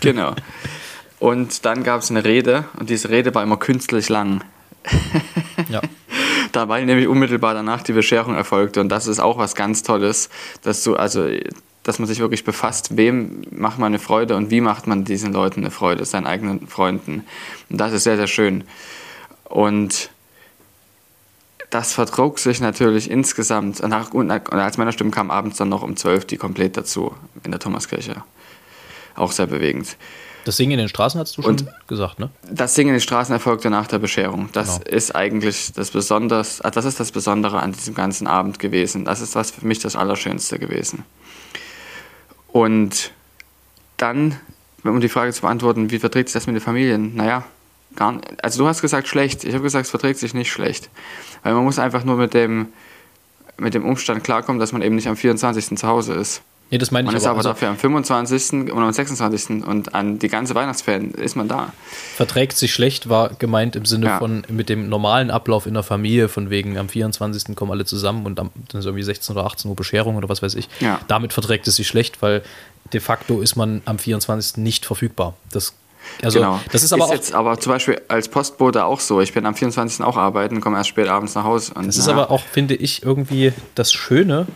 Genau. 0.00 0.34
Und 1.18 1.64
dann 1.64 1.84
gab 1.84 2.02
es 2.02 2.10
eine 2.10 2.24
Rede 2.24 2.64
und 2.78 2.90
diese 2.90 3.08
Rede 3.10 3.34
war 3.34 3.42
immer 3.42 3.56
künstlich 3.56 4.08
lang. 4.08 4.44
ja. 5.68 5.80
Da 6.52 6.68
weil 6.68 6.86
nämlich 6.86 7.08
unmittelbar 7.08 7.54
danach 7.54 7.82
die 7.82 7.92
Bescherung 7.92 8.34
erfolgte 8.34 8.80
und 8.80 8.88
das 8.88 9.06
ist 9.06 9.20
auch 9.20 9.38
was 9.38 9.54
ganz 9.54 9.82
Tolles, 9.82 10.30
dass 10.62 10.84
du 10.84 10.96
also 10.96 11.28
dass 11.84 11.98
man 11.98 12.08
sich 12.08 12.18
wirklich 12.18 12.44
befasst, 12.44 12.96
wem 12.96 13.42
macht 13.50 13.78
man 13.78 13.88
eine 13.88 13.98
Freude 13.98 14.36
und 14.36 14.50
wie 14.50 14.62
macht 14.62 14.86
man 14.86 15.04
diesen 15.04 15.32
Leuten 15.32 15.60
eine 15.60 15.70
Freude, 15.70 16.04
seinen 16.06 16.26
eigenen 16.26 16.66
Freunden. 16.66 17.26
Und 17.68 17.78
das 17.78 17.92
ist 17.92 18.04
sehr, 18.04 18.16
sehr 18.16 18.26
schön. 18.26 18.64
Und 19.44 20.08
das 21.68 21.92
vertrug 21.92 22.38
sich 22.38 22.60
natürlich 22.60 23.10
insgesamt. 23.10 23.86
Nach, 23.86 24.12
und 24.12 24.30
als 24.30 24.78
Männerstimmen 24.78 25.12
kam 25.12 25.30
abends 25.30 25.58
dann 25.58 25.68
noch 25.68 25.82
um 25.82 25.94
12 25.94 26.24
die 26.24 26.38
komplett 26.38 26.76
dazu 26.76 27.14
in 27.42 27.50
der 27.50 27.60
Thomaskirche. 27.60 28.22
Auch 29.14 29.32
sehr 29.32 29.46
bewegend. 29.46 29.96
Das 30.44 30.56
Singen 30.56 30.72
in 30.72 30.78
den 30.78 30.88
Straßen 30.88 31.18
hast 31.18 31.36
du 31.36 31.42
schon 31.42 31.52
und 31.52 31.66
gesagt, 31.88 32.18
ne? 32.18 32.30
Das 32.50 32.74
Singen 32.74 32.90
in 32.90 32.94
den 32.96 33.00
Straßen 33.00 33.32
erfolgte 33.32 33.70
nach 33.70 33.86
der 33.86 33.98
Bescherung. 33.98 34.50
Das 34.52 34.80
genau. 34.80 34.96
ist 34.96 35.14
eigentlich 35.14 35.72
das 35.72 35.90
Besonders, 35.90 36.60
ah, 36.60 36.70
das 36.70 36.84
ist 36.84 37.00
das 37.00 37.12
Besondere 37.12 37.60
an 37.60 37.72
diesem 37.72 37.94
ganzen 37.94 38.26
Abend 38.26 38.58
gewesen. 38.58 39.04
Das 39.04 39.20
ist 39.20 39.34
was 39.34 39.50
für 39.50 39.66
mich 39.66 39.78
das 39.78 39.96
Allerschönste 39.96 40.58
gewesen. 40.58 41.04
Und 42.48 43.10
dann, 43.96 44.38
um 44.84 45.00
die 45.00 45.08
Frage 45.08 45.32
zu 45.32 45.40
beantworten, 45.40 45.90
wie 45.90 45.98
verträgt 45.98 46.28
sich 46.28 46.34
das 46.34 46.46
mit 46.46 46.56
den 46.56 46.62
Familien? 46.62 47.16
Naja, 47.16 47.44
gar 47.96 48.12
nicht. 48.12 48.44
Also 48.44 48.62
du 48.62 48.68
hast 48.68 48.82
gesagt 48.82 49.08
schlecht. 49.08 49.44
Ich 49.44 49.54
habe 49.54 49.62
gesagt, 49.62 49.86
es 49.86 49.90
verträgt 49.90 50.18
sich 50.18 50.34
nicht 50.34 50.52
schlecht. 50.52 50.90
Weil 51.42 51.54
man 51.54 51.64
muss 51.64 51.78
einfach 51.78 52.04
nur 52.04 52.16
mit 52.16 52.34
dem, 52.34 52.68
mit 53.56 53.74
dem 53.74 53.84
Umstand 53.84 54.24
klarkommen, 54.24 54.60
dass 54.60 54.72
man 54.72 54.82
eben 54.82 54.94
nicht 54.94 55.08
am 55.08 55.16
24. 55.16 55.78
zu 55.78 55.86
Hause 55.86 56.14
ist. 56.14 56.42
Nee, 56.70 56.78
das 56.78 56.90
meine 56.90 57.06
Man 57.06 57.14
ich 57.14 57.22
ist 57.22 57.26
aber 57.26 57.38
also 57.38 57.50
dafür 57.50 57.68
am 57.68 57.76
25. 57.76 58.72
und 58.72 58.82
am 58.82 58.92
26. 58.92 59.64
und 59.64 59.94
an 59.94 60.18
die 60.18 60.28
ganze 60.28 60.54
Weihnachtsferien 60.54 61.12
ist 61.12 61.36
man 61.36 61.46
da. 61.46 61.72
verträgt 62.16 62.56
sich 62.56 62.72
schlecht, 62.72 63.08
war 63.08 63.30
gemeint 63.30 63.76
im 63.76 63.84
Sinne 63.84 64.06
Ja. 64.06 64.18
von 64.18 64.44
mit 64.48 64.68
dem 64.68 64.88
normalen 64.88 65.30
Ablauf 65.30 65.66
in 65.66 65.74
der 65.74 65.82
Familie, 65.82 66.28
von 66.28 66.50
wegen 66.50 66.78
am 66.78 66.88
24. 66.88 67.54
kommen 67.54 67.70
alle 67.70 67.84
zusammen 67.84 68.26
und 68.26 68.40
am, 68.40 68.50
dann 68.68 68.80
ist 68.80 68.86
irgendwie 68.86 69.04
16 69.04 69.36
oder 69.36 69.46
18 69.46 69.68
Uhr 69.68 69.76
Bescherung 69.76 70.16
oder 70.16 70.28
was 70.28 70.42
weiß 70.42 70.54
ich. 70.54 70.68
Ja. 70.80 71.00
Damit 71.06 71.32
verträgt 71.32 71.68
es 71.68 71.76
sich 71.76 71.86
schlecht, 71.86 72.22
weil 72.22 72.42
de 72.92 73.00
facto 73.00 73.40
ist 73.40 73.56
man 73.56 73.82
am 73.84 73.98
24. 73.98 74.56
nicht 74.56 74.86
verfügbar. 74.86 75.34
Das, 75.52 75.74
also, 76.22 76.38
genau. 76.38 76.60
das 76.72 76.82
ist 76.82 76.92
aber 76.92 77.04
auch, 77.04 77.12
jetzt 77.12 77.34
aber 77.34 77.58
zum 77.60 77.72
Beispiel 77.72 78.00
als 78.08 78.28
Postbote 78.28 78.84
auch 78.84 79.00
so. 79.00 79.20
Ich 79.20 79.32
bin 79.32 79.46
am 79.46 79.54
24. 79.54 80.04
auch 80.04 80.16
arbeiten, 80.16 80.60
komme 80.60 80.76
erst 80.78 80.88
spät 80.88 81.08
abends 81.08 81.34
nach 81.34 81.44
Hause. 81.44 81.72
Das 81.74 81.96
ist 81.96 82.08
aber 82.08 82.30
auch, 82.30 82.42
finde 82.42 82.74
ich, 82.74 83.02
irgendwie 83.02 83.52
das 83.74 83.92
Schöne 83.92 84.46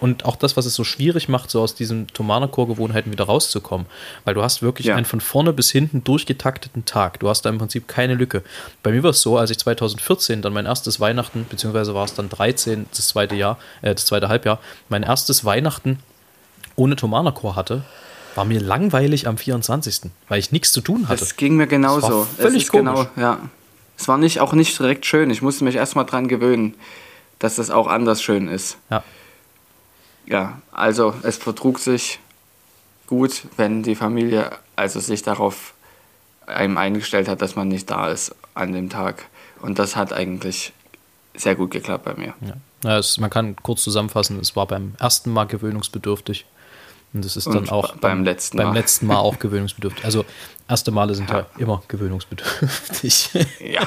und 0.00 0.24
auch 0.24 0.36
das, 0.36 0.56
was 0.56 0.64
es 0.66 0.74
so 0.74 0.84
schwierig 0.84 1.28
macht, 1.28 1.50
so 1.50 1.60
aus 1.60 1.74
diesen 1.74 2.06
Thomanerchor-Gewohnheiten 2.08 3.10
wieder 3.10 3.24
rauszukommen. 3.24 3.86
Weil 4.24 4.34
du 4.34 4.42
hast 4.42 4.62
wirklich 4.62 4.86
Ja. 4.88 4.96
einen 4.96 5.04
von 5.06 5.20
vorne 5.20 5.52
bis 5.52 5.70
hinten 5.70 6.04
durchgetakteten 6.04 6.84
Tag. 6.84 7.18
Du 7.20 7.28
hast 7.28 7.42
da 7.42 7.50
im 7.50 7.58
Prinzip 7.58 7.88
keine 7.88 8.14
Lücke. 8.14 8.42
Bei 8.82 8.90
mir 8.92 9.02
war 9.02 9.10
es 9.10 9.20
so, 9.20 9.36
als 9.38 9.50
ich 9.50 9.58
2014 9.58 10.42
dann 10.42 10.52
mein 10.52 10.66
erstes 10.66 11.00
Weihnachten, 11.00 11.46
beziehungsweise 11.48 11.94
war 11.94 12.04
es 12.04 12.14
dann 12.14 12.28
13, 12.28 12.86
das 12.94 13.08
zweite 13.08 13.34
Jahr, 13.34 13.58
äh, 13.82 13.94
das 13.94 14.06
zweite 14.06 14.28
Halbjahr, 14.28 14.60
mein 14.88 15.02
erstes 15.02 15.44
Weihnachten 15.44 15.98
ohne 16.76 16.94
Thomanerchor 16.96 17.56
hatte, 17.56 17.82
war 18.34 18.44
mir 18.44 18.60
langweilig 18.60 19.26
am 19.26 19.36
24., 19.36 20.10
weil 20.28 20.38
ich 20.38 20.52
nichts 20.52 20.70
zu 20.72 20.80
tun 20.80 21.08
hatte. 21.08 21.18
Das 21.20 21.36
ging 21.36 21.56
mir 21.56 21.66
genauso. 21.66 22.26
Völlig 22.38 22.68
genau, 22.70 22.92
komisch. 22.94 23.08
ja. 23.16 23.38
Es 23.98 24.06
war 24.06 24.16
nicht, 24.16 24.38
auch 24.38 24.52
nicht 24.52 24.78
direkt 24.78 25.06
schön. 25.06 25.28
Ich 25.30 25.42
musste 25.42 25.64
mich 25.64 25.74
erstmal 25.74 26.04
dran 26.06 26.28
gewöhnen, 26.28 26.74
dass 27.40 27.56
das 27.56 27.70
auch 27.70 27.88
anders 27.88 28.22
schön 28.22 28.46
ist. 28.46 28.76
ja. 28.90 29.02
Ja, 30.28 30.60
also 30.72 31.14
es 31.22 31.36
vertrug 31.38 31.78
sich 31.78 32.18
gut, 33.06 33.42
wenn 33.56 33.82
die 33.82 33.94
Familie 33.94 34.50
also 34.76 35.00
sich 35.00 35.22
darauf 35.22 35.74
einem 36.46 36.76
eingestellt 36.78 37.28
hat, 37.28 37.40
dass 37.42 37.56
man 37.56 37.68
nicht 37.68 37.90
da 37.90 38.08
ist 38.08 38.34
an 38.54 38.72
dem 38.72 38.90
Tag. 38.90 39.26
Und 39.60 39.78
das 39.78 39.96
hat 39.96 40.12
eigentlich 40.12 40.72
sehr 41.34 41.54
gut 41.54 41.70
geklappt 41.70 42.04
bei 42.04 42.14
mir. 42.14 42.34
Ja. 42.40 42.54
Ja, 42.84 42.98
es, 42.98 43.18
man 43.18 43.28
kann 43.30 43.56
kurz 43.56 43.82
zusammenfassen, 43.82 44.38
es 44.38 44.54
war 44.54 44.66
beim 44.66 44.94
ersten 45.00 45.32
Mal 45.32 45.46
gewöhnungsbedürftig. 45.46 46.44
Und 47.12 47.24
es 47.24 47.36
ist 47.36 47.46
Und 47.46 47.54
dann 47.54 47.68
auch 47.70 47.96
beim 47.96 48.22
letzten 48.22 48.58
beim 48.58 48.68
Mal. 48.68 48.74
letzten 48.74 49.06
Mal 49.06 49.16
auch 49.16 49.38
gewöhnungsbedürftig. 49.40 50.04
Also 50.04 50.24
erste 50.68 50.90
Male 50.90 51.14
sind 51.14 51.28
ja, 51.30 51.38
Ja. 51.40 51.46
immer 51.58 51.82
gewöhnungsbedürftig. 51.88 53.30
Ja, 53.60 53.80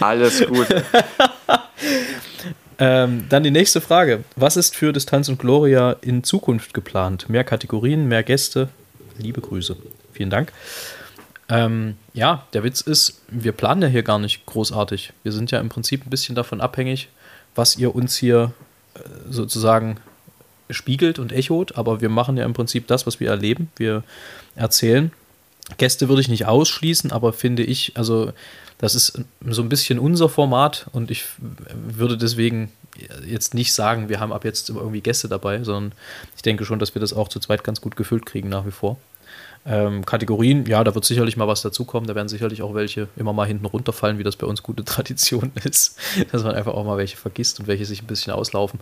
alles 0.00 0.46
gut. 0.46 0.66
ähm, 2.78 3.26
dann 3.28 3.42
die 3.42 3.50
nächste 3.50 3.80
Frage. 3.80 4.24
Was 4.36 4.56
ist 4.56 4.74
für 4.74 4.92
Distanz 4.92 5.28
und 5.28 5.38
Gloria 5.38 5.96
in 6.00 6.24
Zukunft 6.24 6.74
geplant? 6.74 7.28
Mehr 7.28 7.44
Kategorien, 7.44 8.06
mehr 8.08 8.22
Gäste? 8.22 8.68
Liebe 9.18 9.40
Grüße. 9.40 9.76
Vielen 10.12 10.30
Dank. 10.30 10.52
Ähm, 11.48 11.96
ja, 12.14 12.46
der 12.52 12.64
Witz 12.64 12.80
ist, 12.80 13.20
wir 13.28 13.52
planen 13.52 13.82
ja 13.82 13.88
hier 13.88 14.02
gar 14.02 14.18
nicht 14.18 14.46
großartig. 14.46 15.12
Wir 15.22 15.32
sind 15.32 15.50
ja 15.50 15.60
im 15.60 15.68
Prinzip 15.68 16.06
ein 16.06 16.10
bisschen 16.10 16.34
davon 16.34 16.60
abhängig, 16.60 17.08
was 17.54 17.76
ihr 17.76 17.94
uns 17.94 18.16
hier 18.16 18.52
äh, 18.94 19.00
sozusagen 19.30 19.98
spiegelt 20.70 21.18
und 21.18 21.32
echot, 21.32 21.76
aber 21.76 22.00
wir 22.00 22.08
machen 22.08 22.36
ja 22.36 22.44
im 22.44 22.54
Prinzip 22.54 22.86
das, 22.86 23.06
was 23.06 23.20
wir 23.20 23.28
erleben. 23.28 23.70
Wir 23.76 24.02
erzählen. 24.56 25.12
Gäste 25.78 26.08
würde 26.08 26.20
ich 26.20 26.28
nicht 26.28 26.46
ausschließen, 26.46 27.10
aber 27.12 27.32
finde 27.32 27.62
ich, 27.62 27.96
also 27.96 28.32
das 28.78 28.94
ist 28.94 29.24
so 29.48 29.62
ein 29.62 29.68
bisschen 29.68 29.98
unser 29.98 30.28
Format 30.28 30.86
und 30.92 31.10
ich 31.10 31.24
würde 31.72 32.18
deswegen 32.18 32.70
jetzt 33.26 33.54
nicht 33.54 33.72
sagen, 33.72 34.08
wir 34.08 34.20
haben 34.20 34.32
ab 34.32 34.44
jetzt 34.44 34.68
irgendwie 34.68 35.00
Gäste 35.00 35.28
dabei, 35.28 35.62
sondern 35.62 35.92
ich 36.36 36.42
denke 36.42 36.64
schon, 36.64 36.78
dass 36.78 36.94
wir 36.94 37.00
das 37.00 37.12
auch 37.12 37.28
zu 37.28 37.40
zweit 37.40 37.64
ganz 37.64 37.80
gut 37.80 37.96
gefüllt 37.96 38.26
kriegen 38.26 38.48
nach 38.48 38.66
wie 38.66 38.70
vor. 38.70 38.98
Ähm, 39.66 40.04
Kategorien, 40.04 40.66
ja, 40.66 40.84
da 40.84 40.94
wird 40.94 41.04
sicherlich 41.04 41.36
mal 41.36 41.48
was 41.48 41.62
dazukommen. 41.62 42.06
Da 42.06 42.14
werden 42.14 42.28
sicherlich 42.28 42.62
auch 42.62 42.74
welche 42.74 43.08
immer 43.16 43.32
mal 43.32 43.46
hinten 43.46 43.64
runterfallen, 43.64 44.18
wie 44.18 44.22
das 44.22 44.36
bei 44.36 44.46
uns 44.46 44.62
gute 44.62 44.84
Tradition 44.84 45.52
ist, 45.64 45.98
dass 46.32 46.44
man 46.44 46.54
einfach 46.54 46.74
auch 46.74 46.84
mal 46.84 46.98
welche 46.98 47.16
vergisst 47.16 47.60
und 47.60 47.66
welche 47.66 47.86
sich 47.86 48.02
ein 48.02 48.06
bisschen 48.06 48.32
auslaufen. 48.32 48.80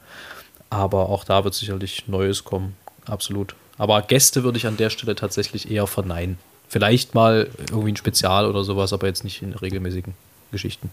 Aber 0.70 1.08
auch 1.08 1.24
da 1.24 1.44
wird 1.44 1.54
sicherlich 1.54 2.08
Neues 2.08 2.44
kommen, 2.44 2.74
absolut. 3.06 3.54
Aber 3.78 4.02
Gäste 4.02 4.42
würde 4.42 4.58
ich 4.58 4.66
an 4.66 4.76
der 4.76 4.90
Stelle 4.90 5.14
tatsächlich 5.14 5.70
eher 5.70 5.86
verneinen. 5.86 6.38
Vielleicht 6.72 7.14
mal 7.14 7.50
irgendwie 7.70 7.92
ein 7.92 7.96
Spezial 7.96 8.46
oder 8.46 8.64
sowas, 8.64 8.94
aber 8.94 9.06
jetzt 9.06 9.24
nicht 9.24 9.42
in 9.42 9.52
regelmäßigen 9.52 10.14
Geschichten. 10.52 10.90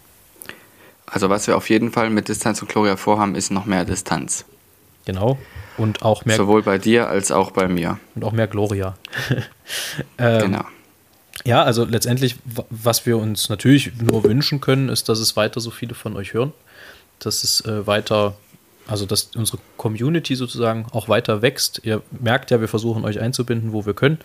Also 1.06 1.30
was 1.30 1.46
wir 1.46 1.56
auf 1.56 1.70
jeden 1.70 1.90
Fall 1.90 2.10
mit 2.10 2.28
Distanz 2.28 2.60
und 2.60 2.68
Gloria 2.68 2.96
vorhaben, 2.96 3.34
ist 3.34 3.50
noch 3.50 3.64
mehr 3.64 3.86
Distanz. 3.86 4.44
Genau. 5.06 5.38
Und 5.78 6.02
auch 6.02 6.26
mehr, 6.26 6.36
Sowohl 6.36 6.62
bei 6.62 6.76
dir 6.76 7.08
als 7.08 7.30
auch 7.32 7.50
bei 7.52 7.66
mir. 7.66 7.98
und 8.14 8.24
auch 8.24 8.32
mehr 8.32 8.46
Gloria. 8.46 8.94
ähm, 10.18 10.40
Genau. 10.52 10.64
Ja, 11.46 11.62
also 11.62 11.84
letztendlich, 11.86 12.36
wa- 12.44 12.66
was 12.68 13.06
wir 13.06 13.16
uns 13.16 13.48
natürlich 13.48 13.92
nur 13.98 14.22
wünschen 14.24 14.60
können, 14.60 14.90
ist, 14.90 15.08
dass 15.08 15.18
es 15.18 15.34
weiter 15.36 15.60
so 15.60 15.70
viele 15.70 15.94
von 15.94 16.14
euch 16.14 16.34
hören. 16.34 16.52
Dass 17.20 17.42
es 17.42 17.62
äh, 17.64 17.86
weiter, 17.86 18.34
also 18.86 19.06
dass 19.06 19.30
unsere 19.36 19.58
Community 19.76 20.34
sozusagen 20.34 20.86
auch 20.92 21.08
weiter 21.08 21.42
wächst. 21.42 21.80
Ihr 21.84 22.02
merkt 22.10 22.50
ja, 22.50 22.60
wir 22.60 22.68
versuchen 22.68 23.04
euch 23.04 23.20
einzubinden, 23.20 23.72
wo 23.72 23.86
wir 23.86 23.94
können. 23.94 24.18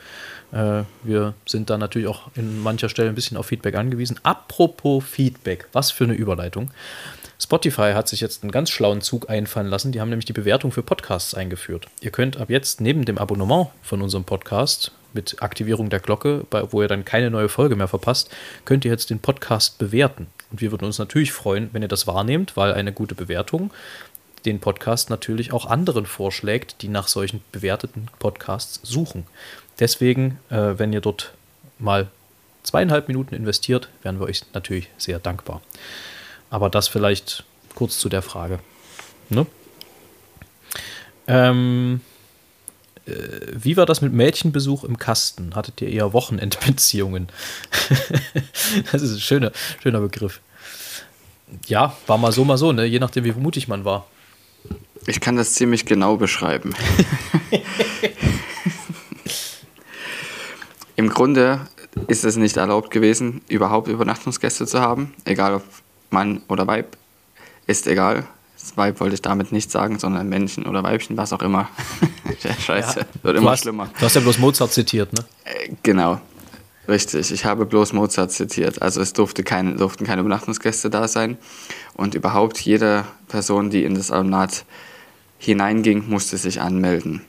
Äh, 0.51 0.83
wir 1.03 1.33
sind 1.45 1.69
da 1.69 1.77
natürlich 1.77 2.07
auch 2.07 2.29
in 2.35 2.62
mancher 2.62 2.89
Stelle 2.89 3.09
ein 3.09 3.15
bisschen 3.15 3.38
auf 3.38 3.47
Feedback 3.47 3.75
angewiesen. 3.75 4.19
Apropos 4.24 5.03
Feedback, 5.03 5.67
was 5.71 5.91
für 5.91 6.05
eine 6.05 6.13
Überleitung. 6.13 6.71
Spotify 7.38 7.91
hat 7.93 8.07
sich 8.07 8.21
jetzt 8.21 8.43
einen 8.43 8.51
ganz 8.51 8.69
schlauen 8.69 9.01
Zug 9.01 9.29
einfallen 9.29 9.67
lassen. 9.67 9.91
Die 9.91 10.00
haben 10.00 10.09
nämlich 10.09 10.25
die 10.25 10.33
Bewertung 10.33 10.71
für 10.71 10.83
Podcasts 10.83 11.33
eingeführt. 11.33 11.88
Ihr 12.00 12.12
könnt 12.12 12.38
ab 12.38 12.50
jetzt 12.50 12.79
neben 12.79 13.03
dem 13.03 13.17
Abonnement 13.17 13.67
von 13.81 14.01
unserem 14.01 14.24
Podcast 14.24 14.91
mit 15.13 15.41
Aktivierung 15.41 15.89
der 15.89 16.00
Glocke, 16.00 16.45
wo 16.71 16.81
ihr 16.81 16.88
dann 16.88 17.05
keine 17.05 17.29
neue 17.29 17.50
Folge 17.50 17.75
mehr 17.75 17.88
verpasst, 17.88 18.29
könnt 18.65 18.85
ihr 18.85 18.91
jetzt 18.91 19.09
den 19.09 19.19
Podcast 19.19 19.77
bewerten. 19.77 20.27
Und 20.51 20.62
wir 20.62 20.71
würden 20.71 20.85
uns 20.85 21.00
natürlich 21.00 21.31
freuen, 21.31 21.69
wenn 21.71 21.81
ihr 21.81 21.88
das 21.88 22.07
wahrnehmt, 22.07 22.55
weil 22.57 22.74
eine 22.74 22.91
gute 22.91 23.15
Bewertung 23.15 23.71
den 24.45 24.59
Podcast 24.59 25.09
natürlich 25.09 25.51
auch 25.51 25.65
anderen 25.65 26.05
vorschlägt, 26.05 26.81
die 26.81 26.87
nach 26.87 27.07
solchen 27.07 27.41
bewerteten 27.51 28.07
Podcasts 28.19 28.79
suchen. 28.83 29.25
Deswegen, 29.79 30.39
äh, 30.49 30.77
wenn 30.77 30.93
ihr 30.93 31.01
dort 31.01 31.33
mal 31.79 32.07
zweieinhalb 32.63 33.07
Minuten 33.07 33.35
investiert, 33.35 33.89
wären 34.03 34.19
wir 34.19 34.27
euch 34.27 34.43
natürlich 34.53 34.89
sehr 34.97 35.19
dankbar. 35.19 35.61
Aber 36.49 36.69
das 36.69 36.87
vielleicht 36.87 37.43
kurz 37.75 37.99
zu 37.99 38.09
der 38.09 38.21
Frage. 38.21 38.59
Ne? 39.29 39.45
Ähm, 41.27 42.01
äh, 43.05 43.11
wie 43.51 43.77
war 43.77 43.85
das 43.85 44.01
mit 44.01 44.13
Mädchenbesuch 44.13 44.83
im 44.83 44.97
Kasten? 44.97 45.55
Hattet 45.55 45.81
ihr 45.81 45.89
eher 45.89 46.13
Wochenendbeziehungen? 46.13 47.27
das 48.91 49.01
ist 49.01 49.13
ein 49.13 49.19
schöner, 49.19 49.51
schöner 49.81 49.99
Begriff. 49.99 50.39
Ja, 51.67 51.95
war 52.07 52.17
mal 52.17 52.31
so, 52.31 52.43
mal 52.43 52.57
so, 52.57 52.71
ne? 52.71 52.85
je 52.85 52.99
nachdem, 52.99 53.23
wie 53.23 53.31
mutig 53.31 53.67
man 53.67 53.85
war. 53.85 54.07
Ich 55.07 55.19
kann 55.21 55.35
das 55.35 55.53
ziemlich 55.53 55.85
genau 55.85 56.17
beschreiben. 56.17 56.74
Im 60.95 61.09
Grunde 61.09 61.67
ist 62.07 62.24
es 62.25 62.38
nicht 62.38 62.57
erlaubt 62.57 62.89
gewesen, 62.91 63.41
überhaupt 63.47 63.88
Übernachtungsgäste 63.88 64.65
zu 64.65 64.81
haben, 64.81 65.13
egal 65.25 65.55
ob 65.55 65.63
Mann 66.09 66.41
oder 66.47 66.65
Weib, 66.67 66.97
ist 67.67 67.88
egal. 67.88 68.25
Das 68.59 68.75
Weib 68.77 69.00
wollte 69.00 69.13
ich 69.15 69.21
damit 69.21 69.51
nicht 69.51 69.69
sagen, 69.69 70.00
sondern 70.00 70.27
Männchen 70.27 70.65
oder 70.65 70.81
Weibchen, 70.83 71.17
was 71.17 71.33
auch 71.33 71.41
immer. 71.41 71.69
Scheiße, 72.65 73.05
wird 73.21 73.35
du, 73.35 73.41
immer 73.41 73.51
hast, 73.51 73.62
schlimmer. 73.62 73.89
du 74.00 74.05
hast 74.05 74.15
ja 74.15 74.21
bloß 74.21 74.39
Mozart 74.39 74.71
zitiert, 74.74 75.13
ne? 75.13 75.24
Äh, 75.43 75.74
Genau, 75.83 76.19
richtig. 76.88 77.31
Ich 77.31 77.45
habe 77.45 77.65
bloß 77.65 77.93
Mozart 77.93 78.31
zitiert. 78.31 78.81
Also 78.81 79.01
es 79.01 79.13
durfte 79.13 79.43
keine, 79.43 79.75
durften 79.75 80.05
keine 80.05 80.21
Übernachtungsgäste 80.21 80.89
da 80.89 81.07
sein. 81.07 81.38
Und 81.93 82.15
überhaupt 82.15 82.59
jede 82.59 83.05
Person, 83.27 83.69
die 83.69 83.83
in 83.83 83.93
das 83.95 84.09
Ornat 84.09 84.65
hineinging, 85.45 86.09
musste 86.09 86.37
sich 86.37 86.61
anmelden, 86.61 87.21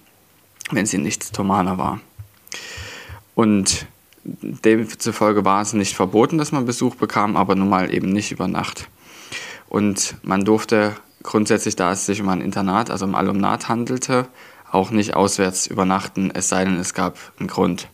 wenn 0.70 0.86
sie 0.86 0.98
nicht 0.98 1.32
Thomaner 1.32 1.78
war. 1.78 2.00
Und 3.34 3.86
demzufolge 4.24 5.44
war 5.44 5.62
es 5.62 5.72
nicht 5.72 5.94
verboten, 5.94 6.38
dass 6.38 6.52
man 6.52 6.64
Besuch 6.64 6.96
bekam, 6.96 7.36
aber 7.36 7.54
nun 7.54 7.68
mal 7.68 7.92
eben 7.92 8.12
nicht 8.12 8.32
über 8.32 8.48
Nacht. 8.48 8.88
Und 9.68 10.16
man 10.22 10.44
durfte 10.44 10.96
grundsätzlich, 11.22 11.76
da 11.76 11.92
es 11.92 12.06
sich 12.06 12.20
um 12.20 12.28
ein 12.28 12.40
Internat, 12.40 12.90
also 12.90 13.04
um 13.04 13.14
Alumnat 13.14 13.68
handelte, 13.68 14.26
auch 14.70 14.90
nicht 14.90 15.14
auswärts 15.14 15.66
übernachten, 15.66 16.30
es 16.32 16.48
sei 16.48 16.64
denn, 16.64 16.78
es 16.78 16.94
gab 16.94 17.18
einen 17.38 17.48
Grund. 17.48 17.88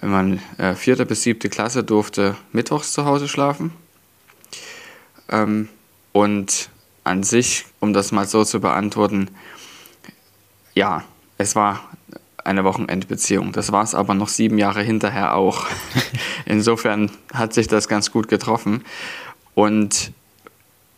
Wenn 0.00 0.10
man 0.10 0.40
äh, 0.58 0.74
vierte 0.74 1.06
bis 1.06 1.22
siebte 1.22 1.48
Klasse 1.48 1.84
durfte 1.84 2.36
mittwochs 2.52 2.92
zu 2.92 3.04
Hause 3.04 3.28
schlafen. 3.28 3.72
Ähm, 5.28 5.68
und 6.12 6.68
an 7.04 7.22
sich, 7.22 7.66
um 7.80 7.92
das 7.92 8.12
mal 8.12 8.26
so 8.26 8.44
zu 8.44 8.60
beantworten, 8.60 9.30
ja, 10.74 11.04
es 11.38 11.54
war 11.54 11.80
eine 12.44 12.64
Wochenendbeziehung. 12.64 13.52
Das 13.52 13.72
war 13.72 13.82
es 13.82 13.94
aber 13.94 14.14
noch 14.14 14.28
sieben 14.28 14.58
Jahre 14.58 14.82
hinterher 14.82 15.34
auch. 15.34 15.66
Insofern 16.44 17.10
hat 17.32 17.54
sich 17.54 17.68
das 17.68 17.88
ganz 17.88 18.10
gut 18.10 18.28
getroffen. 18.28 18.84
Und 19.54 20.12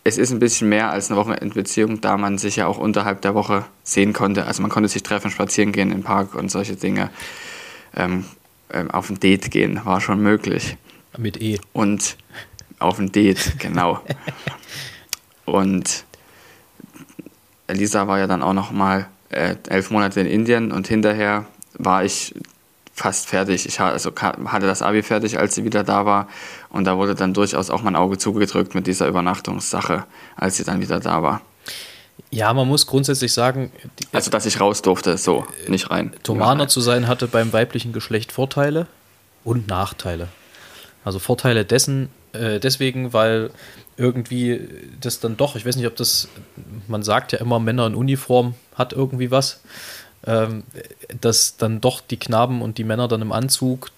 es 0.03 0.19
ist 0.19 0.33
ein 0.33 0.39
bisschen 0.39 0.69
mehr 0.69 0.91
als 0.91 1.11
eine 1.11 1.19
Wochenendbeziehung, 1.19 2.01
da 2.01 2.17
man 2.17 2.39
sich 2.39 2.57
ja 2.57 2.67
auch 2.67 2.79
unterhalb 2.79 3.23
der 3.23 3.35
Woche 3.35 3.65
sehen 3.83 4.13
konnte. 4.13 4.47
Also 4.47 4.63
man 4.63 4.71
konnte 4.71 4.89
sich 4.89 5.03
treffen, 5.03 5.31
spazieren 5.31 5.73
gehen 5.73 5.93
im 5.93 6.03
Park 6.03 6.35
und 6.35 6.51
solche 6.51 6.77
Dinge. 6.77 7.11
Ähm, 7.95 8.25
ähm, 8.73 8.91
auf 8.91 9.11
ein 9.11 9.21
Date 9.21 9.51
gehen 9.51 9.81
war 9.85 10.01
schon 10.01 10.21
möglich. 10.21 10.77
Mit 11.17 11.41
E. 11.41 11.61
Und 11.73 12.17
auf 12.79 12.99
ein 12.99 13.13
Date, 13.13 13.59
genau. 13.59 14.01
und 15.47 16.05
Elisa 17.67 18.07
war 18.07 18.19
ja 18.19 18.27
dann 18.27 18.43
auch 18.43 18.53
noch 18.53 18.71
mal 18.71 19.07
äh, 19.31 19.57
elf 19.69 19.91
Monate 19.91 20.21
in 20.21 20.27
Indien 20.27 20.73
und 20.73 20.87
hinterher 20.87 21.47
war 21.75 22.05
ich 22.05 22.35
fast 22.97 23.29
fertig. 23.29 23.67
Ich 23.67 23.79
also 23.81 24.13
hatte 24.17 24.67
das 24.67 24.83
Abi 24.83 25.03
fertig, 25.03 25.39
als 25.39 25.55
sie 25.55 25.65
wieder 25.65 25.85
da 25.85 26.07
war. 26.07 26.29
Und 26.71 26.85
da 26.85 26.97
wurde 26.97 27.15
dann 27.15 27.35
durchaus 27.35 27.71
auch 27.71 27.83
mein 27.83 27.95
Auge 27.95 28.17
zugedrückt 28.17 28.75
mit 28.75 28.87
dieser 28.87 29.07
Übernachtungssache, 29.07 30.05
als 30.35 30.57
sie 30.57 30.65
dann 30.65 30.81
wieder 30.81 30.99
da 30.99 31.23
war. 31.23 31.43
Ja, 32.31 32.53
man 32.55 32.67
muss 32.67 32.87
grundsätzlich 32.87 33.33
sagen. 33.33 33.71
also, 34.13 34.31
dass 34.31 34.47
ich 34.47 34.61
raus 34.61 34.81
durfte, 34.83 35.19
so, 35.19 35.47
nicht 35.69 35.91
rein. 35.91 36.13
Tomaner 36.23 36.69
zu 36.69 36.81
sein 36.81 37.07
hatte 37.07 37.29
beim 37.29 37.53
weiblichen 37.53 37.93
Geschlecht 37.93 38.33
Vorteile 38.33 38.87
und 39.45 39.69
Nachteile. 39.69 40.29
Also 41.05 41.19
Vorteile 41.19 41.65
dessen, 41.65 42.09
äh, 42.39 42.61
deswegen, 42.61 43.13
weil 43.13 43.51
irgendwie 43.97 44.69
das 45.01 45.21
dann 45.21 45.37
doch, 45.37 45.57
ich 45.57 45.65
weiß 45.65 45.77
nicht, 45.77 45.87
ob 45.87 45.97
das, 45.97 46.29
man 46.87 47.03
sagt 47.03 47.33
ja 47.33 47.39
immer, 47.39 47.59
Männer 47.59 47.87
in 47.87 47.95
Uniform 47.95 48.55
hat 48.75 48.93
irgendwie 48.93 49.31
was 49.31 49.61
ähm, 50.27 50.65
dass 51.21 51.57
dann 51.57 51.81
doch 51.81 52.01
die 52.01 52.19
Knaben 52.19 52.61
und 52.61 52.79
die 52.79 52.85
Männer 52.85 53.09
dann 53.09 53.23
im 53.23 53.33
Anzug 53.33 53.91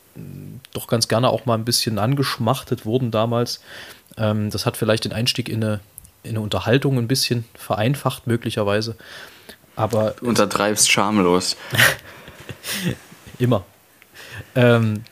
doch 0.72 0.88
ganz 0.88 1.08
gerne 1.08 1.30
auch 1.30 1.46
mal 1.46 1.54
ein 1.54 1.64
bisschen 1.64 1.98
angeschmachtet 1.98 2.84
wurden 2.84 3.10
damals. 3.10 3.60
Ähm, 4.16 4.50
das 4.50 4.66
hat 4.66 4.76
vielleicht 4.76 5.04
den 5.04 5.12
Einstieg 5.12 5.48
in 5.48 5.64
eine, 5.64 5.80
in 6.22 6.30
eine 6.30 6.40
Unterhaltung 6.40 6.98
ein 6.98 7.08
bisschen 7.08 7.44
vereinfacht, 7.54 8.26
möglicherweise. 8.26 8.96
Aber 9.76 10.14
du 10.18 10.26
untertreibst 10.26 10.90
schamlos. 10.90 11.56
Immer. 13.38 13.64
Ähm, 14.54 15.04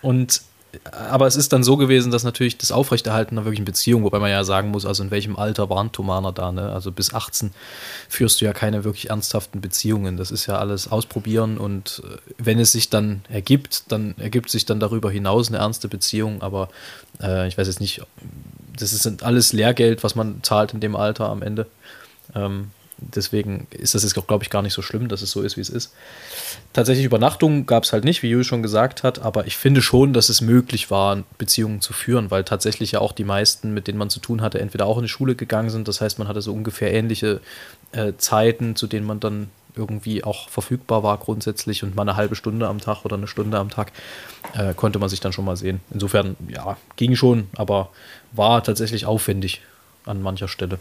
und 0.00 0.42
aber 0.90 1.26
es 1.26 1.36
ist 1.36 1.52
dann 1.52 1.64
so 1.64 1.76
gewesen, 1.76 2.10
dass 2.10 2.24
natürlich 2.24 2.58
das 2.58 2.72
Aufrechterhalten 2.72 3.36
einer 3.36 3.44
wirklichen 3.44 3.64
Beziehung, 3.64 4.04
wobei 4.04 4.18
man 4.18 4.30
ja 4.30 4.44
sagen 4.44 4.70
muss, 4.70 4.86
also 4.86 5.02
in 5.02 5.10
welchem 5.10 5.36
Alter 5.36 5.70
waren 5.70 5.92
Tomaner 5.92 6.32
da, 6.32 6.52
ne? 6.52 6.70
Also 6.72 6.92
bis 6.92 7.12
18 7.14 7.52
führst 8.08 8.40
du 8.40 8.44
ja 8.44 8.52
keine 8.52 8.84
wirklich 8.84 9.10
ernsthaften 9.10 9.60
Beziehungen. 9.60 10.16
Das 10.16 10.30
ist 10.30 10.46
ja 10.46 10.58
alles 10.58 10.90
ausprobieren 10.90 11.58
und 11.58 12.02
äh, 12.04 12.16
wenn 12.38 12.58
es 12.58 12.72
sich 12.72 12.90
dann 12.90 13.22
ergibt, 13.28 13.92
dann 13.92 14.14
ergibt 14.18 14.50
sich 14.50 14.64
dann 14.64 14.80
darüber 14.80 15.10
hinaus 15.10 15.48
eine 15.48 15.58
ernste 15.58 15.88
Beziehung, 15.88 16.42
aber 16.42 16.68
äh, 17.22 17.48
ich 17.48 17.58
weiß 17.58 17.66
jetzt 17.66 17.80
nicht, 17.80 18.02
das 18.76 18.92
ist 18.92 19.22
alles 19.22 19.52
Lehrgeld, 19.52 20.02
was 20.02 20.14
man 20.14 20.42
zahlt 20.42 20.74
in 20.74 20.80
dem 20.80 20.96
Alter 20.96 21.28
am 21.28 21.42
Ende. 21.42 21.66
Ähm, 22.34 22.70
deswegen 23.14 23.66
ist 23.70 23.94
das 23.94 24.02
jetzt, 24.02 24.14
glaube 24.14 24.44
ich, 24.44 24.50
gar 24.50 24.62
nicht 24.62 24.72
so 24.72 24.82
schlimm, 24.82 25.08
dass 25.08 25.22
es 25.22 25.30
so 25.30 25.42
ist, 25.42 25.56
wie 25.56 25.60
es 25.60 25.70
ist. 25.70 25.94
Tatsächlich 26.72 27.06
Übernachtungen 27.06 27.66
gab 27.66 27.84
es 27.84 27.92
halt 27.92 28.04
nicht, 28.04 28.22
wie 28.22 28.30
Jules 28.30 28.46
schon 28.46 28.62
gesagt 28.62 29.02
hat, 29.02 29.20
aber 29.20 29.46
ich 29.46 29.56
finde 29.56 29.82
schon, 29.82 30.12
dass 30.12 30.28
es 30.28 30.40
möglich 30.40 30.90
war, 30.90 31.22
Beziehungen 31.38 31.80
zu 31.80 31.92
führen, 31.92 32.30
weil 32.30 32.44
tatsächlich 32.44 32.92
ja 32.92 33.00
auch 33.00 33.12
die 33.12 33.24
meisten, 33.24 33.74
mit 33.74 33.86
denen 33.88 33.98
man 33.98 34.10
zu 34.10 34.20
tun 34.20 34.42
hatte, 34.42 34.60
entweder 34.60 34.86
auch 34.86 34.96
in 34.98 35.04
die 35.04 35.08
Schule 35.08 35.34
gegangen 35.34 35.70
sind. 35.70 35.88
Das 35.88 36.00
heißt, 36.00 36.18
man 36.18 36.28
hatte 36.28 36.42
so 36.42 36.52
ungefähr 36.52 36.92
ähnliche 36.92 37.40
äh, 37.92 38.12
Zeiten, 38.18 38.76
zu 38.76 38.86
denen 38.86 39.06
man 39.06 39.20
dann 39.20 39.50
irgendwie 39.76 40.22
auch 40.24 40.48
verfügbar 40.48 41.02
war 41.02 41.18
grundsätzlich 41.18 41.82
und 41.82 41.96
mal 41.96 42.02
eine 42.02 42.16
halbe 42.16 42.36
Stunde 42.36 42.68
am 42.68 42.80
Tag 42.80 43.04
oder 43.04 43.16
eine 43.16 43.26
Stunde 43.26 43.58
am 43.58 43.70
Tag 43.70 43.92
äh, 44.56 44.74
konnte 44.74 44.98
man 44.98 45.08
sich 45.08 45.20
dann 45.20 45.32
schon 45.32 45.44
mal 45.44 45.56
sehen. 45.56 45.80
Insofern, 45.92 46.36
ja, 46.48 46.76
ging 46.96 47.16
schon, 47.16 47.48
aber 47.56 47.90
war 48.32 48.62
tatsächlich 48.62 49.06
aufwendig 49.06 49.62
an 50.06 50.22
mancher 50.22 50.48
Stelle. 50.48 50.78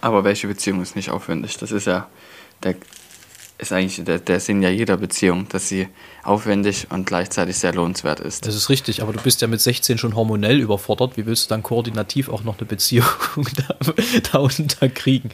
Aber 0.00 0.24
welche 0.24 0.46
Beziehung 0.46 0.82
ist 0.82 0.96
nicht 0.96 1.10
aufwendig? 1.10 1.56
Das 1.58 1.72
ist 1.72 1.86
ja 1.86 2.08
der, 2.62 2.76
ist 3.58 3.72
eigentlich 3.72 4.04
der, 4.04 4.18
der 4.18 4.40
Sinn 4.40 4.62
ja 4.62 4.68
jeder 4.68 4.96
Beziehung, 4.96 5.48
dass 5.48 5.68
sie 5.68 5.88
aufwendig 6.22 6.88
und 6.90 7.06
gleichzeitig 7.06 7.56
sehr 7.56 7.72
lohnenswert 7.72 8.20
ist. 8.20 8.46
Das 8.46 8.54
ist 8.54 8.68
richtig, 8.68 9.02
aber 9.02 9.12
du 9.12 9.20
bist 9.20 9.40
ja 9.40 9.48
mit 9.48 9.60
16 9.60 9.98
schon 9.98 10.14
hormonell 10.14 10.60
überfordert. 10.60 11.16
Wie 11.16 11.26
willst 11.26 11.46
du 11.46 11.48
dann 11.48 11.62
koordinativ 11.62 12.28
auch 12.28 12.44
noch 12.44 12.58
eine 12.58 12.66
Beziehung 12.66 13.06
da, 13.56 13.76
da 14.32 14.38
unterkriegen? 14.38 15.30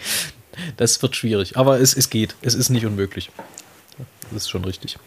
Das 0.76 1.02
wird 1.02 1.16
schwierig, 1.16 1.56
aber 1.56 1.80
es, 1.80 1.96
es 1.96 2.10
geht. 2.10 2.36
Es 2.42 2.54
ist 2.54 2.68
nicht 2.68 2.86
unmöglich. 2.86 3.30
Das 4.30 4.42
ist 4.42 4.50
schon 4.50 4.64
richtig. 4.64 4.98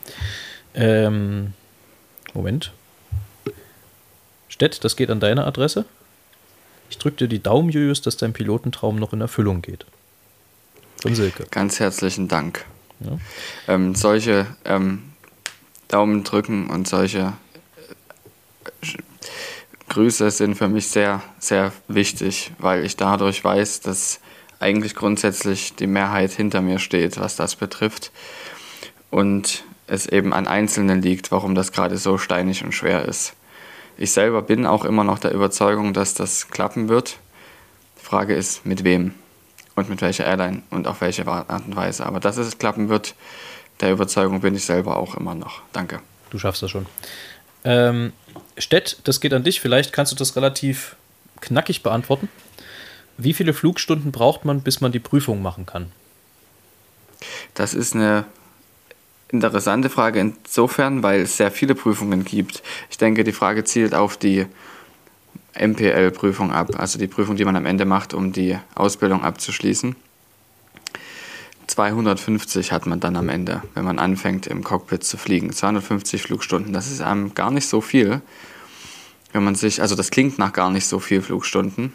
Ähm, 0.73 1.53
Moment. 2.33 2.73
Stett, 4.49 4.83
das 4.83 4.95
geht 4.95 5.09
an 5.09 5.19
deine 5.19 5.45
Adresse. 5.45 5.85
Ich 6.89 6.97
drücke 6.97 7.17
dir 7.17 7.27
die 7.27 7.41
Daumen, 7.41 7.69
Julius, 7.69 8.01
dass 8.01 8.17
dein 8.17 8.33
Pilotentraum 8.33 8.97
noch 8.97 9.13
in 9.13 9.21
Erfüllung 9.21 9.61
geht. 9.61 9.85
Von 11.01 11.15
Silke. 11.15 11.45
Ganz 11.51 11.79
herzlichen 11.79 12.27
Dank. 12.27 12.65
Ja. 12.99 13.17
Ähm, 13.67 13.95
solche 13.95 14.47
ähm, 14.63 15.03
Daumen 15.87 16.23
drücken 16.23 16.69
und 16.69 16.87
solche 16.87 17.33
äh, 18.81 18.97
Grüße 19.89 20.31
sind 20.31 20.55
für 20.55 20.67
mich 20.67 20.87
sehr, 20.87 21.21
sehr 21.39 21.71
wichtig, 21.87 22.51
weil 22.57 22.85
ich 22.85 22.95
dadurch 22.95 23.43
weiß, 23.43 23.81
dass 23.81 24.19
eigentlich 24.59 24.95
grundsätzlich 24.95 25.75
die 25.75 25.87
Mehrheit 25.87 26.31
hinter 26.31 26.61
mir 26.61 26.79
steht, 26.79 27.19
was 27.19 27.35
das 27.35 27.55
betrifft. 27.55 28.11
Und 29.11 29.63
es 29.87 30.07
eben 30.07 30.33
an 30.33 30.47
Einzelnen 30.47 31.01
liegt, 31.01 31.31
warum 31.31 31.55
das 31.55 31.71
gerade 31.71 31.97
so 31.97 32.17
steinig 32.17 32.63
und 32.63 32.73
schwer 32.73 33.05
ist. 33.05 33.33
Ich 33.97 34.11
selber 34.11 34.41
bin 34.41 34.65
auch 34.65 34.85
immer 34.85 35.03
noch 35.03 35.19
der 35.19 35.31
Überzeugung, 35.31 35.93
dass 35.93 36.13
das 36.13 36.49
klappen 36.49 36.89
wird. 36.89 37.17
Die 37.99 38.05
Frage 38.05 38.35
ist, 38.35 38.65
mit 38.65 38.83
wem 38.83 39.13
und 39.75 39.89
mit 39.89 40.01
welcher 40.01 40.25
Airline 40.25 40.63
und 40.69 40.87
auf 40.87 41.01
welche 41.01 41.25
Art 41.27 41.65
und 41.65 41.75
Weise. 41.75 42.05
Aber 42.05 42.19
dass 42.19 42.37
es 42.37 42.57
klappen 42.57 42.89
wird, 42.89 43.15
der 43.81 43.91
Überzeugung 43.91 44.41
bin 44.41 44.55
ich 44.55 44.65
selber 44.65 44.97
auch 44.97 45.15
immer 45.15 45.35
noch. 45.35 45.61
Danke. 45.73 46.01
Du 46.29 46.39
schaffst 46.39 46.61
das 46.61 46.71
schon. 46.71 46.85
Ähm, 47.63 48.13
Stett, 48.57 48.99
das 49.05 49.21
geht 49.21 49.33
an 49.33 49.43
dich. 49.43 49.61
Vielleicht 49.61 49.93
kannst 49.93 50.11
du 50.11 50.15
das 50.15 50.35
relativ 50.35 50.95
knackig 51.41 51.83
beantworten. 51.83 52.29
Wie 53.17 53.33
viele 53.33 53.53
Flugstunden 53.53 54.11
braucht 54.11 54.45
man, 54.45 54.61
bis 54.61 54.81
man 54.81 54.91
die 54.91 54.99
Prüfung 54.99 55.41
machen 55.41 55.65
kann? 55.65 55.91
Das 57.53 57.73
ist 57.73 57.95
eine 57.95 58.25
interessante 59.35 59.89
Frage 59.89 60.19
insofern, 60.19 61.03
weil 61.03 61.21
es 61.21 61.37
sehr 61.37 61.51
viele 61.51 61.75
Prüfungen 61.75 62.23
gibt. 62.23 62.63
Ich 62.89 62.97
denke, 62.97 63.23
die 63.23 63.31
Frage 63.31 63.63
zielt 63.63 63.93
auf 63.93 64.17
die 64.17 64.45
MPL-Prüfung 65.57 66.51
ab, 66.51 66.71
also 66.77 66.99
die 66.99 67.07
Prüfung, 67.07 67.35
die 67.35 67.45
man 67.45 67.55
am 67.55 67.65
Ende 67.65 67.85
macht, 67.85 68.13
um 68.13 68.31
die 68.31 68.57
Ausbildung 68.75 69.23
abzuschließen. 69.23 69.95
250 71.67 72.71
hat 72.71 72.85
man 72.85 72.99
dann 72.99 73.15
am 73.15 73.29
Ende, 73.29 73.63
wenn 73.73 73.85
man 73.85 73.99
anfängt 73.99 74.47
im 74.47 74.63
Cockpit 74.63 75.03
zu 75.03 75.17
fliegen. 75.17 75.51
250 75.51 76.21
Flugstunden, 76.21 76.73
das 76.73 76.91
ist 76.91 77.01
einem 77.01 77.33
gar 77.33 77.51
nicht 77.51 77.67
so 77.67 77.81
viel. 77.81 78.21
Wenn 79.31 79.43
man 79.43 79.55
sich, 79.55 79.81
also 79.81 79.95
das 79.95 80.11
klingt 80.11 80.37
nach 80.37 80.53
gar 80.53 80.69
nicht 80.69 80.85
so 80.85 80.99
viel 80.99 81.21
Flugstunden. 81.21 81.93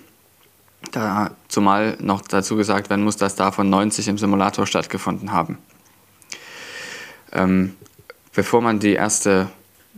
Da, 0.92 1.33
zumal 1.48 1.96
noch 2.00 2.22
dazu 2.22 2.57
gesagt 2.57 2.90
werden 2.90 3.05
muss, 3.05 3.16
dass 3.16 3.37
davon 3.37 3.70
90 3.70 4.09
im 4.09 4.18
Simulator 4.18 4.66
stattgefunden 4.66 5.33
haben 5.33 5.59
ähm, 7.33 7.75
bevor 8.35 8.61
man 8.61 8.81
die 8.81 8.93
erste 8.93 9.49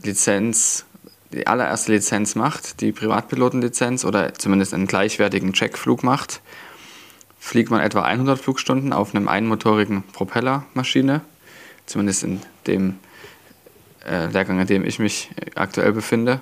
Lizenz, 0.03 0.85
die 1.33 1.47
allererste 1.47 1.92
Lizenz 1.92 2.35
macht, 2.35 2.81
die 2.81 2.92
Privatpilotenlizenz 2.92 4.05
oder 4.05 4.35
zumindest 4.35 4.75
einen 4.75 4.87
gleichwertigen 4.87 5.53
Checkflug 5.53 6.03
macht, 6.03 6.40
fliegt 7.38 7.71
man 7.71 7.81
etwa 7.81 8.03
100 8.03 8.38
Flugstunden 8.38 8.92
auf 8.92 9.14
einem 9.14 9.29
einmotorigen 9.29 10.05
Propellermaschine, 10.12 11.23
zumindest 11.87 12.25
in 12.25 12.40
dem 12.66 12.99
äh, 14.07 14.27
Lehrgang, 14.27 14.61
in 14.61 14.66
dem 14.66 14.85
ich 14.85 14.99
mich 14.99 15.31
aktuell 15.55 15.92
befinde. 15.92 16.40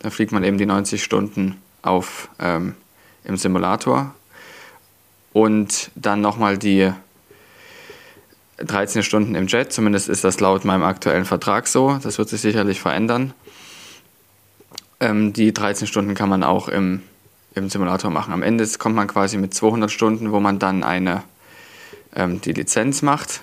Dann 0.00 0.10
fliegt 0.10 0.32
man 0.32 0.44
eben 0.44 0.58
die 0.58 0.66
90 0.66 1.02
Stunden 1.02 1.56
auf, 1.82 2.28
ähm, 2.38 2.74
im 3.24 3.36
Simulator 3.36 4.14
und 5.32 5.90
dann 5.94 6.20
nochmal 6.20 6.58
die 6.58 6.92
13 8.58 9.02
Stunden 9.02 9.34
im 9.34 9.46
Jet, 9.46 9.72
zumindest 9.72 10.08
ist 10.08 10.24
das 10.24 10.40
laut 10.40 10.64
meinem 10.64 10.82
aktuellen 10.82 11.24
Vertrag 11.24 11.68
so. 11.68 11.98
Das 12.02 12.18
wird 12.18 12.28
sich 12.28 12.40
sicherlich 12.40 12.80
verändern. 12.80 13.32
Ähm, 15.00 15.32
die 15.32 15.54
13 15.54 15.86
Stunden 15.86 16.14
kann 16.14 16.28
man 16.28 16.42
auch 16.42 16.68
im, 16.68 17.02
im 17.54 17.70
Simulator 17.70 18.10
machen. 18.10 18.32
Am 18.32 18.42
Ende 18.42 18.66
kommt 18.78 18.96
man 18.96 19.06
quasi 19.06 19.38
mit 19.38 19.54
200 19.54 19.90
Stunden, 19.90 20.32
wo 20.32 20.40
man 20.40 20.58
dann 20.58 20.82
eine, 20.82 21.22
ähm, 22.16 22.40
die 22.40 22.52
Lizenz 22.52 23.02
macht, 23.02 23.42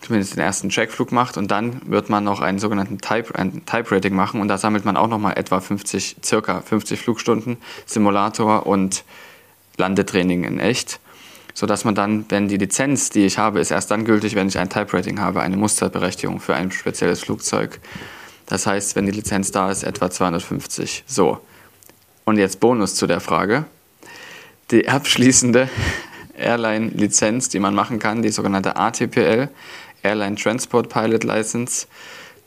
zumindest 0.00 0.36
den 0.36 0.44
ersten 0.44 0.68
Checkflug 0.68 1.10
macht 1.10 1.36
und 1.36 1.50
dann 1.50 1.80
wird 1.90 2.08
man 2.08 2.22
noch 2.22 2.40
einen 2.40 2.60
sogenannten 2.60 2.98
Type, 2.98 3.34
ein 3.34 3.66
Type 3.66 3.90
Rating 3.90 4.14
machen 4.14 4.40
und 4.40 4.46
da 4.46 4.58
sammelt 4.58 4.84
man 4.84 4.96
auch 4.96 5.08
nochmal 5.08 5.36
etwa 5.36 5.60
50, 5.60 6.18
circa 6.22 6.60
50 6.60 7.00
Flugstunden 7.00 7.56
Simulator 7.84 8.66
und 8.66 9.02
Landetraining 9.76 10.44
in 10.44 10.60
echt 10.60 11.00
sodass 11.56 11.86
man 11.86 11.94
dann, 11.94 12.26
wenn 12.28 12.48
die 12.48 12.58
Lizenz, 12.58 13.08
die 13.08 13.24
ich 13.24 13.38
habe, 13.38 13.60
ist 13.60 13.70
erst 13.70 13.90
dann 13.90 14.04
gültig, 14.04 14.34
wenn 14.34 14.46
ich 14.46 14.58
ein 14.58 14.68
Type-Rating 14.68 15.20
habe, 15.20 15.40
eine 15.40 15.56
Musterberechtigung 15.56 16.38
für 16.38 16.54
ein 16.54 16.70
spezielles 16.70 17.20
Flugzeug. 17.20 17.80
Das 18.44 18.66
heißt, 18.66 18.94
wenn 18.94 19.06
die 19.06 19.12
Lizenz 19.12 19.52
da 19.52 19.70
ist, 19.70 19.82
etwa 19.82 20.10
250. 20.10 21.04
So. 21.06 21.40
Und 22.26 22.36
jetzt 22.36 22.60
Bonus 22.60 22.94
zu 22.94 23.06
der 23.06 23.20
Frage. 23.20 23.64
die 24.70 24.86
abschließende 24.86 25.70
Airline-Lizenz, 26.36 27.48
die 27.48 27.58
man 27.58 27.74
machen 27.74 27.98
kann, 28.00 28.20
die 28.20 28.28
sogenannte 28.28 28.76
ATPL, 28.76 29.48
Airline 30.02 30.36
Transport 30.36 30.90
Pilot 30.90 31.24
License. 31.24 31.86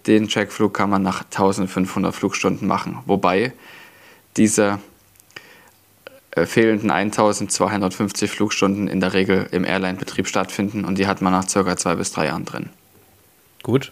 Den 0.06 0.28
Checkflug 0.28 0.72
kann 0.76 0.91
man 0.91 1.02
nach 1.02 1.24
1500 1.24 2.13
Flugstunden 2.13 2.67
machen, 2.67 3.00
wobei 3.08 3.54
diese 4.38 4.63
äh, 4.63 4.78
fehlenden 6.45 6.91
1250 6.91 8.30
Flugstunden 8.30 8.88
in 8.88 8.99
der 8.99 9.13
Regel 9.13 9.47
im 9.52 9.65
Airline-Betrieb 9.65 10.28
stattfinden 10.28 10.86
und 10.86 10.97
die 10.97 11.08
hat 11.08 11.21
man 11.21 11.34
nach 11.34 11.47
circa 11.47 11.78
zwei 11.78 11.95
bis 11.95 12.12
drei 12.12 12.25
Jahren 12.25 12.45
drin. 12.45 12.69
Gut. 13.63 13.91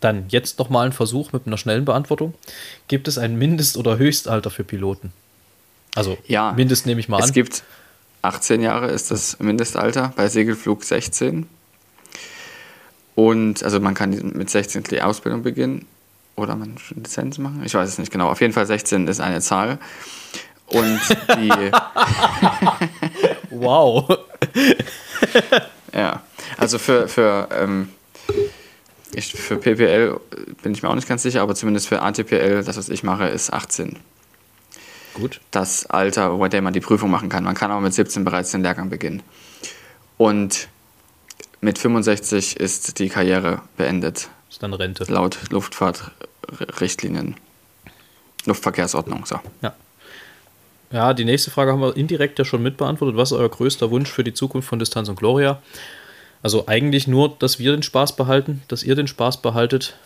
Dann 0.00 0.26
jetzt 0.28 0.58
nochmal 0.58 0.86
ein 0.86 0.92
Versuch 0.92 1.32
mit 1.32 1.46
einer 1.46 1.56
schnellen 1.56 1.84
Beantwortung. 1.84 2.34
Gibt 2.88 3.08
es 3.08 3.18
ein 3.18 3.36
Mindest- 3.36 3.76
oder 3.76 3.98
Höchstalter 3.98 4.50
für 4.50 4.64
Piloten? 4.64 5.12
Also 5.94 6.18
ja, 6.26 6.52
Mindest 6.52 6.86
nehme 6.86 7.00
ich 7.00 7.08
mal 7.08 7.18
es 7.18 7.24
an. 7.24 7.28
Es 7.30 7.34
gibt 7.34 7.62
18 8.22 8.60
Jahre 8.60 8.88
ist 8.88 9.10
das 9.10 9.38
Mindestalter, 9.38 10.12
bei 10.16 10.28
Segelflug 10.28 10.84
16. 10.84 11.46
Und 13.14 13.62
also 13.62 13.80
man 13.80 13.94
kann 13.94 14.10
mit 14.34 14.50
16 14.50 14.82
die 14.84 15.00
Ausbildung 15.00 15.42
beginnen 15.42 15.86
oder 16.36 16.54
man 16.54 16.76
Lizenz 16.94 17.38
machen. 17.38 17.62
Ich 17.64 17.74
weiß 17.74 17.88
es 17.88 17.98
nicht 17.98 18.12
genau. 18.12 18.28
Auf 18.28 18.40
jeden 18.40 18.52
Fall 18.52 18.66
16 18.66 19.08
ist 19.08 19.20
eine 19.20 19.40
Zahl. 19.40 19.78
Und 20.66 21.00
die. 21.36 21.70
wow. 23.50 24.18
ja, 25.92 26.22
also 26.58 26.78
für, 26.78 27.08
für, 27.08 27.48
ähm, 27.52 27.88
ich, 29.12 29.32
für 29.32 29.56
PPL 29.56 30.20
bin 30.62 30.72
ich 30.72 30.82
mir 30.82 30.88
auch 30.88 30.94
nicht 30.94 31.08
ganz 31.08 31.22
sicher, 31.22 31.42
aber 31.42 31.54
zumindest 31.54 31.88
für 31.88 32.02
ATPL, 32.02 32.64
das 32.64 32.76
was 32.76 32.88
ich 32.88 33.02
mache, 33.02 33.28
ist 33.28 33.52
18. 33.52 33.98
Gut. 35.14 35.40
Das 35.50 35.86
Alter, 35.86 36.36
bei 36.36 36.48
dem 36.48 36.64
man 36.64 36.72
die 36.72 36.80
Prüfung 36.80 37.10
machen 37.10 37.28
kann. 37.28 37.44
Man 37.44 37.54
kann 37.54 37.70
aber 37.70 37.80
mit 37.80 37.94
17 37.94 38.24
bereits 38.24 38.50
den 38.50 38.62
Lehrgang 38.62 38.90
beginnen. 38.90 39.22
Und 40.18 40.68
mit 41.60 41.78
65 41.78 42.58
ist 42.60 42.98
die 42.98 43.08
Karriere 43.08 43.62
beendet. 43.76 44.28
Ist 44.50 44.62
dann 44.62 44.74
Rente. 44.74 45.04
Laut 45.08 45.38
Luftfahrtrichtlinien. 45.50 47.36
Luftverkehrsordnung, 48.44 49.24
so. 49.24 49.40
Ja. 49.62 49.74
Ja, 50.96 51.12
die 51.12 51.26
nächste 51.26 51.50
Frage 51.50 51.72
haben 51.72 51.82
wir 51.82 51.94
indirekt 51.94 52.38
ja 52.38 52.46
schon 52.46 52.62
mitbeantwortet. 52.62 53.18
Was 53.18 53.30
ist 53.30 53.36
euer 53.36 53.50
größter 53.50 53.90
Wunsch 53.90 54.10
für 54.10 54.24
die 54.24 54.32
Zukunft 54.32 54.66
von 54.66 54.78
Distanz 54.78 55.10
und 55.10 55.16
Gloria? 55.16 55.60
Also 56.42 56.68
eigentlich 56.68 57.06
nur, 57.06 57.36
dass 57.38 57.58
wir 57.58 57.72
den 57.72 57.82
Spaß 57.82 58.16
behalten, 58.16 58.62
dass 58.68 58.82
ihr 58.82 58.94
den 58.94 59.06
Spaß 59.06 59.42
behaltet, 59.42 59.98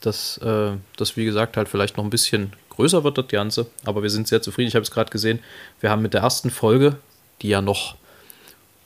dass 0.00 0.38
äh, 0.38 0.70
das, 0.96 1.18
wie 1.18 1.26
gesagt, 1.26 1.58
halt 1.58 1.68
vielleicht 1.68 1.98
noch 1.98 2.04
ein 2.04 2.08
bisschen 2.08 2.54
größer 2.70 3.04
wird, 3.04 3.18
das 3.18 3.28
Ganze. 3.28 3.66
Aber 3.84 4.02
wir 4.02 4.08
sind 4.08 4.26
sehr 4.26 4.40
zufrieden. 4.40 4.68
Ich 4.68 4.74
habe 4.74 4.84
es 4.84 4.90
gerade 4.90 5.10
gesehen, 5.10 5.38
wir 5.82 5.90
haben 5.90 6.00
mit 6.00 6.14
der 6.14 6.22
ersten 6.22 6.48
Folge, 6.48 6.96
die 7.42 7.48
ja 7.48 7.60
noch 7.60 7.96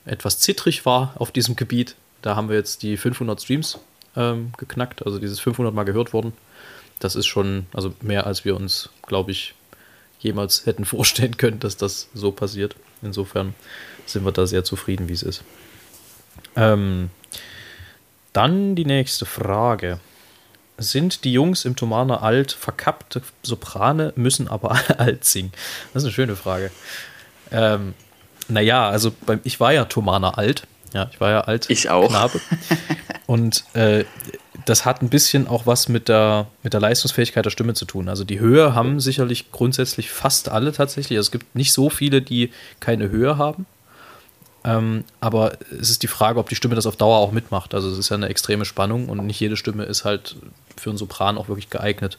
etwas 0.04 0.40
zittrig 0.40 0.84
war 0.84 1.14
auf 1.14 1.30
diesem 1.30 1.54
Gebiet, 1.54 1.94
da 2.22 2.34
haben 2.34 2.48
wir 2.48 2.56
jetzt 2.56 2.82
die 2.82 2.96
500 2.96 3.40
Streams 3.40 3.78
ähm, 4.16 4.50
geknackt, 4.58 5.06
also 5.06 5.20
dieses 5.20 5.38
500 5.38 5.72
Mal 5.72 5.84
gehört 5.84 6.12
worden. 6.12 6.32
Das 6.98 7.14
ist 7.14 7.26
schon, 7.26 7.66
also 7.72 7.94
mehr 8.00 8.26
als 8.26 8.44
wir 8.44 8.56
uns, 8.56 8.90
glaube 9.06 9.30
ich, 9.30 9.54
jemals 10.26 10.66
hätten 10.66 10.84
vorstellen 10.84 11.36
können, 11.36 11.60
dass 11.60 11.76
das 11.76 12.08
so 12.14 12.32
passiert. 12.32 12.76
Insofern 13.02 13.54
sind 14.06 14.24
wir 14.24 14.32
da 14.32 14.46
sehr 14.46 14.64
zufrieden, 14.64 15.08
wie 15.08 15.14
es 15.14 15.22
ist. 15.22 15.42
Ähm, 16.54 17.10
dann 18.32 18.74
die 18.74 18.84
nächste 18.84 19.26
Frage. 19.26 20.00
Sind 20.78 21.24
die 21.24 21.32
Jungs 21.32 21.64
im 21.64 21.74
Tomana 21.74 22.20
alt, 22.20 22.52
verkappte 22.52 23.22
Soprane, 23.42 24.12
müssen 24.14 24.46
aber 24.46 24.78
alt 24.98 25.24
singen? 25.24 25.52
Das 25.94 26.02
ist 26.02 26.06
eine 26.06 26.12
schöne 26.12 26.36
Frage. 26.36 26.70
Ähm, 27.50 27.94
naja, 28.48 28.88
also 28.88 29.12
beim, 29.24 29.40
ich 29.44 29.58
war 29.58 29.72
ja 29.72 29.86
Tomana 29.86 30.34
alt. 30.34 30.66
Ja, 30.92 31.08
ich 31.12 31.20
war 31.20 31.30
ja 31.30 31.40
alt. 31.42 31.70
Ich 31.70 31.90
auch. 31.90 32.08
Knabe. 32.08 32.40
Und 33.26 33.64
äh, 33.74 34.04
das 34.66 34.84
hat 34.84 35.00
ein 35.00 35.08
bisschen 35.08 35.46
auch 35.46 35.66
was 35.66 35.88
mit 35.88 36.08
der, 36.08 36.48
mit 36.62 36.72
der 36.72 36.80
Leistungsfähigkeit 36.80 37.44
der 37.44 37.50
Stimme 37.50 37.74
zu 37.74 37.84
tun. 37.84 38.08
Also 38.08 38.24
die 38.24 38.40
Höhe 38.40 38.74
haben 38.74 39.00
sicherlich 39.00 39.52
grundsätzlich 39.52 40.10
fast 40.10 40.48
alle 40.48 40.72
tatsächlich. 40.72 41.16
Also 41.16 41.28
es 41.28 41.32
gibt 41.32 41.54
nicht 41.54 41.72
so 41.72 41.88
viele, 41.88 42.20
die 42.20 42.50
keine 42.80 43.08
Höhe 43.08 43.38
haben. 43.38 43.64
Ähm, 44.64 45.04
aber 45.20 45.52
es 45.70 45.90
ist 45.90 46.02
die 46.02 46.08
Frage, 46.08 46.40
ob 46.40 46.48
die 46.48 46.56
Stimme 46.56 46.74
das 46.74 46.86
auf 46.86 46.96
Dauer 46.96 47.18
auch 47.18 47.30
mitmacht. 47.30 47.74
Also 47.74 47.88
es 47.88 47.96
ist 47.96 48.08
ja 48.08 48.16
eine 48.16 48.28
extreme 48.28 48.64
Spannung 48.64 49.08
und 49.08 49.24
nicht 49.24 49.38
jede 49.38 49.56
Stimme 49.56 49.84
ist 49.84 50.04
halt 50.04 50.34
für 50.76 50.90
einen 50.90 50.98
Sopran 50.98 51.38
auch 51.38 51.46
wirklich 51.48 51.70
geeignet. 51.70 52.18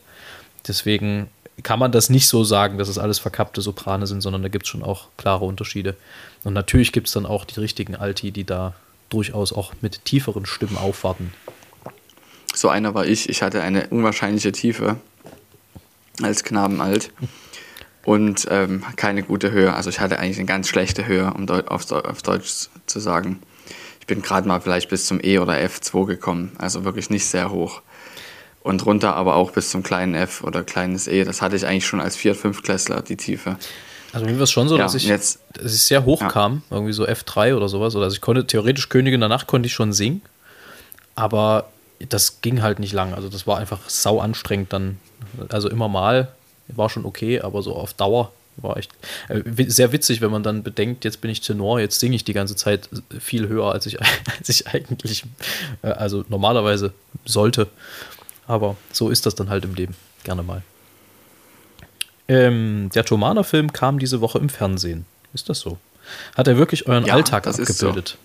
Deswegen 0.65 1.27
kann 1.63 1.79
man 1.79 1.91
das 1.91 2.09
nicht 2.09 2.29
so 2.29 2.45
sagen, 2.45 2.77
dass 2.77 2.87
es 2.87 2.97
alles 2.97 3.19
verkappte 3.19 3.59
Soprane 3.61 4.07
sind, 4.07 4.21
sondern 4.21 4.41
da 4.41 4.47
gibt 4.47 4.65
es 4.65 4.69
schon 4.69 4.83
auch 4.83 5.07
klare 5.17 5.43
Unterschiede. 5.43 5.97
Und 6.45 6.53
natürlich 6.53 6.93
gibt 6.93 7.07
es 7.07 7.13
dann 7.13 7.25
auch 7.25 7.43
die 7.43 7.59
richtigen 7.59 7.95
Alti, 7.95 8.31
die 8.31 8.45
da 8.45 8.73
durchaus 9.09 9.51
auch 9.51 9.73
mit 9.81 10.05
tieferen 10.05 10.45
Stimmen 10.45 10.77
aufwarten. 10.77 11.33
So 12.57 12.69
einer 12.69 12.93
war 12.95 13.05
ich. 13.05 13.29
Ich 13.29 13.43
hatte 13.43 13.61
eine 13.61 13.87
unwahrscheinliche 13.89 14.51
Tiefe 14.51 14.95
als 16.23 16.43
Knabenalt 16.43 17.11
und 18.03 18.47
ähm, 18.49 18.83
keine 18.95 19.21
gute 19.21 19.51
Höhe. 19.51 19.73
Also 19.75 19.91
ich 19.91 19.99
hatte 19.99 20.17
eigentlich 20.17 20.37
eine 20.37 20.47
ganz 20.47 20.67
schlechte 20.67 21.05
Höhe, 21.05 21.31
um 21.35 21.45
Deu 21.45 21.61
auf, 21.67 21.91
auf 21.91 22.21
Deutsch 22.23 22.67
zu 22.87 22.99
sagen. 22.99 23.39
Ich 23.99 24.07
bin 24.07 24.23
gerade 24.23 24.47
mal 24.47 24.59
vielleicht 24.59 24.89
bis 24.89 25.05
zum 25.05 25.19
E 25.23 25.37
oder 25.37 25.53
F2 25.53 26.07
gekommen, 26.07 26.53
also 26.57 26.83
wirklich 26.83 27.11
nicht 27.11 27.25
sehr 27.27 27.51
hoch. 27.51 27.81
Und 28.63 28.85
runter 28.87 29.15
aber 29.15 29.35
auch 29.35 29.51
bis 29.51 29.69
zum 29.69 29.83
kleinen 29.83 30.15
F 30.15 30.43
oder 30.43 30.63
kleines 30.63 31.07
E. 31.07 31.23
Das 31.25 31.41
hatte 31.43 31.55
ich 31.55 31.65
eigentlich 31.67 31.85
schon 31.85 32.01
als 32.01 32.17
4-, 32.17 32.33
5 32.33 32.63
Klässler, 32.63 33.01
die 33.03 33.17
Tiefe. 33.17 33.57
Also 34.13 34.25
mir 34.25 34.35
war 34.35 34.41
es 34.43 34.51
schon 34.51 34.67
so, 34.67 34.77
Ja, 34.77 34.83
dass, 34.83 34.95
ich, 34.95 35.05
jetzt- 35.05 35.39
dass 35.53 35.73
ich 35.75 35.83
sehr 35.83 36.05
hoch 36.05 36.21
Ja. 36.21 36.27
kam, 36.29 36.63
irgendwie 36.71 36.91
so 36.93 37.05
F3 37.05 37.55
oder 37.55 37.69
sowas. 37.69 37.95
Oder 37.95 38.05
also 38.05 38.15
ich 38.15 38.21
konnte 38.21 38.47
theoretisch 38.47 38.89
Königin 38.89 39.19
der 39.19 39.29
Nacht 39.29 39.45
konnte 39.47 39.67
ich 39.67 39.73
schon 39.73 39.93
singen, 39.93 40.21
aber 41.15 41.69
das 42.09 42.41
ging 42.41 42.61
halt 42.61 42.79
nicht 42.79 42.93
lang. 42.93 43.13
Also 43.13 43.29
das 43.29 43.47
war 43.47 43.57
einfach 43.57 43.89
sau 43.89 44.19
anstrengend 44.19 44.73
dann. 44.73 44.99
Also 45.49 45.69
immer 45.69 45.87
mal 45.87 46.29
war 46.67 46.89
schon 46.89 47.05
okay, 47.05 47.41
aber 47.41 47.61
so 47.61 47.75
auf 47.75 47.93
Dauer 47.93 48.31
war 48.57 48.77
echt 48.77 48.91
äh, 49.29 49.41
sehr 49.67 49.91
witzig, 49.91 50.19
wenn 50.21 50.31
man 50.31 50.43
dann 50.43 50.63
bedenkt, 50.63 51.05
jetzt 51.05 51.21
bin 51.21 51.29
ich 51.29 51.41
Tenor, 51.41 51.79
jetzt 51.79 51.99
singe 51.99 52.15
ich 52.15 52.23
die 52.23 52.33
ganze 52.33 52.55
Zeit 52.55 52.89
viel 53.19 53.47
höher, 53.47 53.71
als 53.71 53.85
ich, 53.85 53.99
als 54.39 54.49
ich 54.49 54.67
eigentlich, 54.67 55.23
äh, 55.83 55.89
also 55.89 56.25
normalerweise 56.27 56.93
sollte. 57.25 57.67
Aber 58.47 58.75
so 58.91 59.09
ist 59.09 59.25
das 59.25 59.35
dann 59.35 59.49
halt 59.49 59.63
im 59.65 59.75
Leben. 59.75 59.95
Gerne 60.23 60.41
mal. 60.43 60.63
Ähm, 62.27 62.89
der 62.93 63.05
Tomana-Film 63.05 63.71
kam 63.73 63.99
diese 63.99 64.21
Woche 64.21 64.39
im 64.39 64.49
Fernsehen. 64.49 65.05
Ist 65.33 65.49
das 65.49 65.59
so? 65.59 65.77
Hat 66.35 66.47
er 66.47 66.57
wirklich 66.57 66.87
euren 66.87 67.05
Ja, 67.05 67.13
Alltag 67.13 67.45
ist 67.45 67.57
so. 67.57 67.63
abgebildet? 67.87 68.17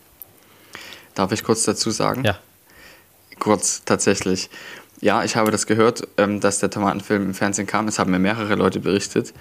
Darf 1.15 1.33
ich 1.33 1.45
kurz 1.45 1.65
dazu 1.65 1.91
sagen? 1.91 2.25
Ja. 2.25 2.39
Kurz, 3.43 3.83
tatsächlich. 3.85 4.51
Ja, 5.01 5.25
ich 5.25 5.35
habe 5.35 5.51
das 5.51 5.67
gehört, 5.67 6.07
ähm, 6.17 6.39
dass 6.39 6.61
der 6.61 6.71
Tomatenfilm 6.71 7.25
im 7.25 7.35
Fernsehen 7.35 7.67
kam. 7.67 7.89
Es 7.89 7.99
haben 7.99 8.13
mir 8.13 8.21
mehrere 8.21 8.55
Leute 8.55 8.79
berichtet. 8.79 9.35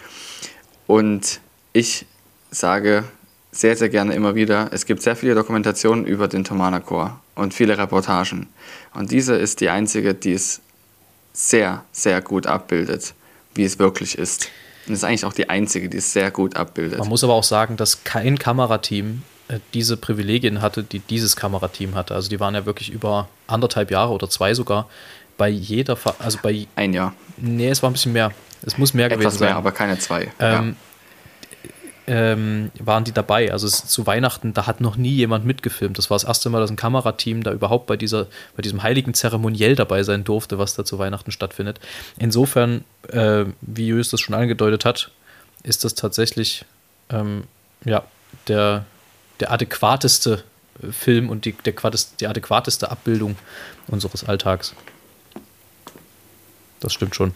Und 0.88 1.40
ich 1.72 2.08
sage 2.50 3.04
sehr, 3.52 3.78
sehr 3.78 3.90
gerne 3.90 4.16
immer 4.16 4.34
wieder, 4.34 4.70
es 4.72 4.88
gibt 4.88 5.04
sehr 5.04 5.16
viele 5.16 5.36
Dokumentationen 5.36 6.08
über 6.08 6.28
den 6.28 6.44
Tomana-Chor 6.44 7.20
und 7.36 7.54
viele 7.54 7.78
Reportagen. 7.78 8.48
Und 8.96 9.12
diese 9.12 9.36
ist 9.36 9.62
die 9.62 9.70
einzige, 9.70 10.16
die 10.16 10.34
es 10.34 10.62
sehr, 11.32 11.84
sehr 11.92 12.22
gut 12.22 12.48
abbildet, 12.48 13.14
wie 13.54 13.66
es 13.66 13.78
wirklich 13.78 14.18
ist. 14.18 14.50
Und 14.88 14.96
ist 14.96 15.04
eigentlich 15.04 15.26
auch 15.26 15.34
die 15.34 15.48
einzige, 15.48 15.90
die 15.90 15.98
es 15.98 16.12
sehr 16.12 16.32
gut 16.32 16.56
abbildet. 16.56 16.98
Man 16.98 17.08
muss 17.08 17.24
aber 17.24 17.34
auch 17.34 17.44
sagen, 17.44 17.78
dass 17.78 18.04
kein 18.04 18.40
Kamerateam 18.40 19.22
diese 19.74 19.98
Privilegien 19.98 20.62
hatte, 20.62 20.84
die 20.84 21.00
dieses 21.00 21.36
Kamerateam 21.36 21.96
hatte. 21.96 22.16
Also 22.16 22.30
die 22.30 22.40
waren 22.40 22.56
ja 22.56 22.66
wirklich 22.66 22.90
über 22.90 23.28
anderthalb 23.48 23.92
Jahre 23.92 24.14
oder 24.14 24.30
zwei 24.30 24.54
sogar 24.54 24.88
bei 25.38 25.50
jeder, 25.50 25.96
Fa 25.96 26.16
also 26.20 26.38
bei, 26.42 26.68
Ein 26.76 26.94
Jahr. 26.94 27.14
nee, 27.38 27.70
es 27.70 27.82
war 27.82 27.90
ein 27.90 27.94
bisschen 27.94 28.14
mehr. 28.14 28.32
Es 28.64 28.78
muss 28.78 28.94
mehr 28.94 29.10
gewesen 29.10 29.28
Etwas 29.28 29.40
mehr, 29.40 29.50
sein. 29.50 29.58
aber 29.58 29.72
keine 29.72 29.98
zwei. 29.98 30.32
ähm, 30.40 30.76
ähm, 32.08 32.72
waren 32.80 33.04
die 33.04 33.12
dabei. 33.12 33.52
Also 33.52 33.68
es, 33.68 33.86
zu 33.88 34.06
Weihnachten, 34.06 34.54
da 34.54 34.68
hat 34.68 34.82
noch 34.82 34.98
nie 34.98 35.14
jemand 35.14 35.46
mitgefilmt. 35.46 35.98
Das 35.98 36.10
war 36.10 36.16
das 36.16 36.24
erste 36.24 36.50
Mal, 36.50 36.60
dass 36.60 36.70
ein 36.70 36.76
Kamerateam 36.76 37.44
da 37.44 37.52
überhaupt 37.54 37.88
bei, 37.88 37.98
dieser, 37.98 38.28
bei 38.56 38.62
diesem 38.62 38.84
heiligen 38.84 39.14
Zeremoniell 39.14 39.76
dabei 39.76 40.04
sein 40.04 40.24
durfte, 40.24 40.58
was 40.58 40.76
da 40.76 40.84
zu 40.84 41.00
Weihnachten 41.00 41.32
stattfindet. 41.32 41.80
Insofern, 42.18 42.84
äh, 43.10 43.46
wie 43.62 43.88
Jös 43.88 44.10
das 44.10 44.20
schon 44.20 44.36
angedeutet 44.36 44.86
hat, 44.86 45.12
ist 45.64 45.84
das 45.84 45.96
tatsächlich 45.96 46.66
ähm, 47.10 47.44
ja, 47.86 48.04
der, 48.48 48.86
der 49.42 49.52
adäquateste 49.52 50.44
äh, 50.82 50.92
Film 50.92 51.30
und 51.30 51.46
die, 51.46 51.54
der, 51.54 51.74
die 52.20 52.28
adäquateste 52.28 52.90
Abbildung 52.92 53.36
unseres 53.88 54.24
Alltags. 54.24 54.74
Das 56.80 56.94
stimmt 56.94 57.16
schon. 57.16 57.34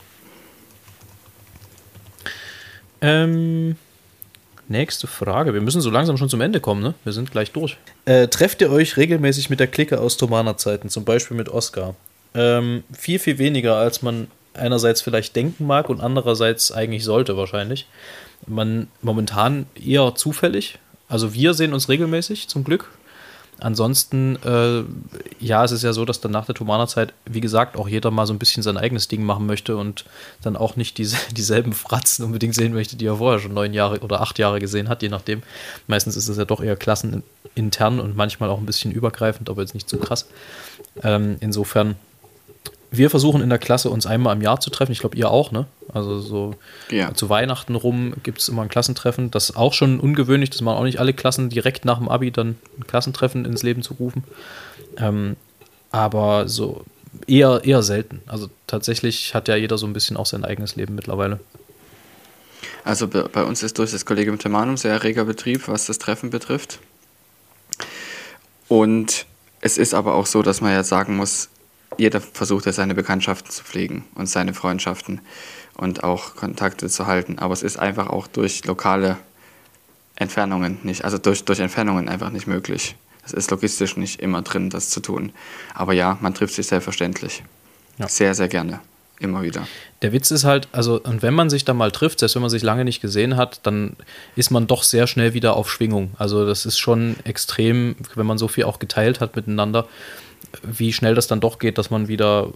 Ähm, 3.02 3.76
nächste 4.68 5.08
Frage. 5.08 5.54
Wir 5.54 5.62
müssen 5.62 5.82
so 5.82 5.90
langsam 5.90 6.18
schon 6.18 6.30
zum 6.30 6.42
Ende 6.42 6.60
kommen, 6.60 6.82
ne? 6.82 6.96
Wir 7.04 7.14
sind 7.14 7.32
gleich 7.32 7.52
durch. 7.52 7.78
Äh, 8.06 8.28
trefft 8.28 8.62
ihr 8.62 8.72
euch 8.72 8.98
regelmäßig 8.98 9.50
mit 9.50 9.60
der 9.60 9.68
Clique 9.68 10.00
aus 10.00 10.18
Tomana-Zeiten, 10.18 10.90
zum 10.90 11.06
Beispiel 11.06 11.38
mit 11.38 11.50
Oscar? 11.50 11.96
Ähm, 12.34 12.84
viel, 12.98 13.20
viel 13.20 13.38
weniger, 13.38 13.76
als 13.76 14.02
man 14.02 14.28
einerseits 14.54 15.02
vielleicht 15.02 15.36
denken 15.36 15.68
mag 15.68 15.90
und 15.90 16.02
andererseits 16.02 16.72
eigentlich 16.72 17.04
sollte 17.04 17.38
wahrscheinlich. 17.38 17.88
Man 18.48 18.88
momentan 19.02 19.68
eher 19.76 20.16
zufällig. 20.16 20.80
Also 21.08 21.34
wir 21.34 21.54
sehen 21.54 21.74
uns 21.74 21.90
regelmäßig, 21.90 22.48
zum 22.48 22.64
Glück. 22.64 22.90
Ansonsten, 23.60 24.38
äh, 24.44 24.84
ja, 25.40 25.64
es 25.64 25.72
ist 25.72 25.84
ja 25.84 25.94
so, 25.94 26.04
dass 26.04 26.20
dann 26.20 26.32
nach 26.32 26.46
der 26.46 26.56
Thomaner-Zeit, 26.56 27.14
wie 27.26 27.40
gesagt, 27.40 27.78
auch 27.78 27.88
jeder 27.88 28.12
mal 28.12 28.28
so 28.28 28.34
ein 28.34 28.40
bisschen 28.40 28.64
sein 28.64 28.78
eigenes 28.78 29.08
Ding 29.08 29.24
machen 29.24 29.46
möchte 29.46 29.78
und 29.78 30.04
dann 30.42 30.58
auch 30.58 30.76
nicht 30.76 30.98
diese, 30.98 31.16
dieselben 31.32 31.72
Fratzen 31.72 32.26
unbedingt 32.26 32.56
sehen 32.56 32.74
möchte, 32.74 32.98
die 32.98 33.06
er 33.06 33.18
vorher 33.18 33.40
schon 33.40 33.54
neun 33.54 33.74
Jahre 33.74 34.00
oder 34.00 34.22
acht 34.22 34.40
Jahre 34.40 34.60
gesehen 34.60 34.90
hat, 34.90 35.02
je 35.02 35.10
nachdem. 35.10 35.42
Meistens 35.88 36.18
ist 36.18 36.28
es 36.28 36.38
ja 36.38 36.44
doch 36.44 36.62
eher 36.62 36.76
klassenintern 36.76 38.02
und 38.02 38.18
manchmal 38.18 38.50
auch 38.50 38.60
ein 38.60 38.66
bisschen 38.66 38.92
übergreifend, 38.92 39.50
aber 39.50 39.62
jetzt 39.62 39.74
nicht 39.74 39.90
so 39.90 39.98
krass. 39.98 40.28
Ähm, 41.02 41.38
insofern 41.40 41.96
wir 42.98 43.10
versuchen 43.10 43.42
in 43.42 43.50
der 43.50 43.58
Klasse 43.58 43.90
uns 43.90 44.06
einmal 44.06 44.36
im 44.36 44.42
Jahr 44.42 44.60
zu 44.60 44.70
treffen. 44.70 44.92
Ich 44.92 45.00
glaube, 45.00 45.18
ihr 45.18 45.30
auch, 45.30 45.52
ne? 45.52 45.66
Also 45.94 46.20
so 46.20 46.56
ja. 46.90 47.14
zu 47.14 47.30
Weihnachten 47.30 47.76
rum 47.76 48.14
gibt 48.24 48.40
es 48.40 48.50
immer 48.50 48.62
ein 48.62 48.70
Klassentreffen. 48.70 49.32
Das 49.32 49.50
ist 49.50 49.56
auch 49.56 49.74
schon 49.74 50.00
ungewöhnlich, 50.00 50.50
das 50.50 50.62
machen 50.62 50.78
auch 50.78 50.84
nicht 50.84 51.00
alle 51.00 51.14
Klassen 51.14 51.50
direkt 51.50 51.86
nach 51.86 51.98
dem 51.98 52.10
Abi 52.10 52.32
dann 52.32 52.58
ein 52.78 52.88
Klassentreffen 52.88 53.46
ins 53.46 53.64
Leben 53.64 53.82
zu 53.82 53.94
rufen. 53.96 54.24
Ähm, 54.98 55.36
aber 55.92 56.48
so 56.48 56.84
eher, 57.28 57.62
eher 57.64 57.84
selten. 57.84 58.22
Also 58.28 58.50
tatsächlich 58.68 59.34
hat 59.34 59.48
ja 59.48 59.56
jeder 59.56 59.78
so 59.78 59.88
ein 59.88 59.94
bisschen 59.94 60.18
auch 60.18 60.26
sein 60.26 60.44
eigenes 60.44 60.76
Leben 60.76 60.96
mittlerweile. 60.96 61.40
Also 62.84 63.08
bei 63.08 63.44
uns 63.44 63.64
ist 63.64 63.80
durch 63.80 63.92
das 63.92 64.06
Kollegium 64.06 64.38
Temanum 64.38 64.78
sehr 64.78 65.02
reger 65.04 65.26
Betrieb, 65.26 65.68
was 65.68 65.86
das 65.86 65.98
Treffen 65.98 66.30
betrifft. 66.30 66.80
Und 68.68 69.26
es 69.62 69.78
ist 69.78 69.94
aber 69.94 70.16
auch 70.16 70.26
so, 70.26 70.44
dass 70.44 70.62
man 70.62 70.72
ja 70.72 70.84
sagen 70.84 71.16
muss, 71.16 71.50
jeder 71.98 72.22
versucht 72.22 72.66
ja 72.66 72.72
seine 72.72 72.96
Bekanntschaften 72.96 73.52
zu 73.52 73.64
pflegen 73.64 74.06
und 74.16 74.28
seine 74.28 74.54
Freundschaften 74.54 75.22
und 75.76 76.04
auch 76.04 76.36
Kontakte 76.36 76.90
zu 76.90 77.08
halten. 77.08 77.40
Aber 77.40 77.54
es 77.54 77.64
ist 77.64 77.78
einfach 77.78 78.08
auch 78.08 78.28
durch 78.28 78.66
lokale 78.66 79.18
Entfernungen 80.16 80.80
nicht, 80.84 81.04
also 81.04 81.18
durch, 81.18 81.44
durch 81.44 81.60
Entfernungen 81.60 82.10
einfach 82.10 82.30
nicht 82.30 82.48
möglich. 82.48 82.96
Es 83.26 83.34
ist 83.34 83.50
logistisch 83.52 83.98
nicht 83.98 84.22
immer 84.22 84.42
drin, 84.44 84.70
das 84.70 84.90
zu 84.90 85.00
tun. 85.00 85.32
Aber 85.74 85.94
ja, 85.94 86.18
man 86.22 86.34
trifft 86.34 86.54
sich 86.54 86.68
selbstverständlich. 86.68 87.44
Ja. 87.98 88.08
Sehr, 88.08 88.36
sehr 88.36 88.48
gerne. 88.48 88.82
Immer 89.18 89.44
wieder. 89.44 89.66
Der 90.02 90.12
Witz 90.12 90.30
ist 90.30 90.44
halt, 90.44 90.68
also, 90.74 91.02
und 91.02 91.22
wenn 91.22 91.34
man 91.34 91.50
sich 91.50 91.64
da 91.64 91.74
mal 91.74 91.90
trifft, 91.92 92.20
selbst 92.20 92.36
wenn 92.36 92.42
man 92.42 92.52
sich 92.52 92.64
lange 92.64 92.84
nicht 92.84 93.02
gesehen 93.02 93.38
hat, 93.38 93.62
dann 93.64 93.96
ist 94.36 94.52
man 94.52 94.68
doch 94.68 94.84
sehr 94.84 95.08
schnell 95.08 95.34
wieder 95.34 95.56
auf 95.56 95.72
Schwingung. 95.72 96.12
Also, 96.18 96.46
das 96.46 96.66
ist 96.66 96.78
schon 96.78 97.16
extrem, 97.24 97.96
wenn 98.16 98.26
man 98.26 98.38
so 98.38 98.50
viel 98.50 98.66
auch 98.66 98.78
geteilt 98.78 99.22
hat 99.22 99.38
miteinander 99.38 99.88
wie 100.64 100.94
schnell 100.94 101.16
das 101.16 101.28
dann 101.28 101.40
doch 101.40 101.60
geht, 101.60 101.78
dass 101.78 101.90
man 101.90 102.08
wieder 102.08 102.50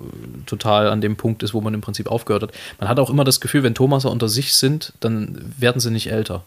total 0.46 0.90
an 0.90 1.02
dem 1.02 1.16
Punkt 1.16 1.44
ist, 1.44 1.54
wo 1.54 1.62
man 1.62 1.74
im 1.74 1.82
Prinzip 1.82 2.08
aufgehört 2.08 2.44
hat. 2.44 2.52
Man 2.80 2.90
hat 2.90 3.00
auch 3.00 3.10
immer 3.10 3.24
das 3.24 3.40
Gefühl, 3.40 3.64
wenn 3.64 3.76
Thomaser 3.76 4.12
unter 4.12 4.30
sich 4.30 4.54
sind, 4.54 4.94
dann 5.00 5.54
werden 5.58 5.80
sie 5.80 5.92
nicht 5.92 6.12
älter. 6.12 6.44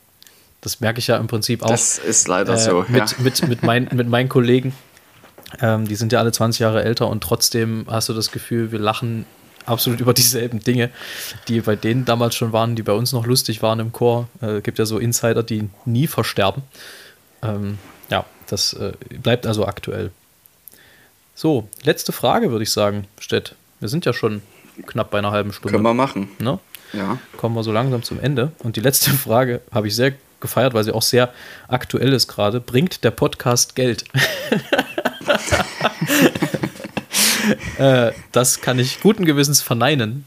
Das 0.61 0.81
merke 0.81 1.01
ich 1.01 1.09
ja 1.09 1.17
im 1.17 1.27
Prinzip 1.27 1.63
auch. 1.63 1.71
Das 1.71 1.99
ist 1.99 2.29
leider 2.29 2.55
äh, 2.55 2.59
so. 2.59 2.85
Mit, 2.89 3.11
ja. 3.11 3.17
mit, 3.19 3.49
mit, 3.49 3.63
mein, 3.63 3.89
mit 3.93 4.09
meinen 4.09 4.29
Kollegen. 4.29 4.73
Ähm, 5.61 5.87
die 5.87 5.97
sind 5.97 6.13
ja 6.13 6.21
alle 6.21 6.33
20 6.33 6.61
Jahre 6.61 6.85
älter 6.85 7.09
und 7.09 7.23
trotzdem 7.23 7.85
hast 7.89 8.09
du 8.09 8.15
das 8.15 8.31
Gefühl, 8.31 8.73
wir 8.73 8.79
lachen 8.79 9.27
absolut 9.67 10.01
über 10.01 10.15
dieselben 10.15 10.61
Dinge, 10.61 10.91
die 11.49 11.61
bei 11.61 11.77
denen 11.77 12.05
damals 12.05 12.35
schon 12.35 12.53
waren, 12.53 12.77
die 12.77 12.83
bei 12.83 12.93
uns 12.93 13.13
noch 13.13 13.27
lustig 13.27 13.63
waren 13.63 13.81
im 13.81 13.93
Chor. 13.93 14.29
Es 14.41 14.49
äh, 14.49 14.61
gibt 14.61 14.79
ja 14.79 14.87
so 14.87 14.99
Insider, 14.99 15.43
die 15.43 15.69
nie 15.85 16.07
versterben. 16.07 16.63
Ähm, 17.43 17.79
ja, 18.09 18.25
das 18.47 18.73
äh, 18.75 18.93
bleibt 19.23 19.47
also 19.47 19.67
aktuell. 19.67 20.11
So, 21.35 21.69
letzte 21.83 22.13
Frage 22.13 22.51
würde 22.51 22.63
ich 22.63 22.71
sagen, 22.71 23.07
Stett. 23.19 23.55
Wir 23.81 23.89
sind 23.89 24.05
ja 24.05 24.13
schon 24.13 24.43
knapp 24.87 25.11
bei 25.11 25.19
einer 25.19 25.31
halben 25.31 25.53
Stunde. 25.53 25.73
Können 25.73 25.85
wir 25.85 25.95
machen. 25.95 26.29
Ne? 26.39 26.59
Ja. 26.93 27.19
Kommen 27.37 27.55
wir 27.55 27.63
so 27.63 27.73
langsam 27.73 28.03
zum 28.03 28.21
Ende. 28.21 28.53
Und 28.59 28.77
die 28.77 28.81
letzte 28.81 29.11
Frage 29.11 29.61
habe 29.73 29.89
ich 29.89 29.97
sehr 29.97 30.13
gefeiert, 30.41 30.75
weil 30.75 30.85
sie 30.85 30.93
auch 30.93 31.03
sehr 31.03 31.33
aktuell 31.69 32.13
ist 32.13 32.29
gerade. 32.29 32.61
Bringt 32.61 33.03
der 33.05 33.13
Podcast 33.13 33.75
Geld? 33.75 34.05
äh, 37.79 38.13
das 38.31 38.61
kann 38.61 38.79
ich 38.79 39.01
guten 39.01 39.25
Gewissens 39.25 39.63
verneinen. 39.63 40.27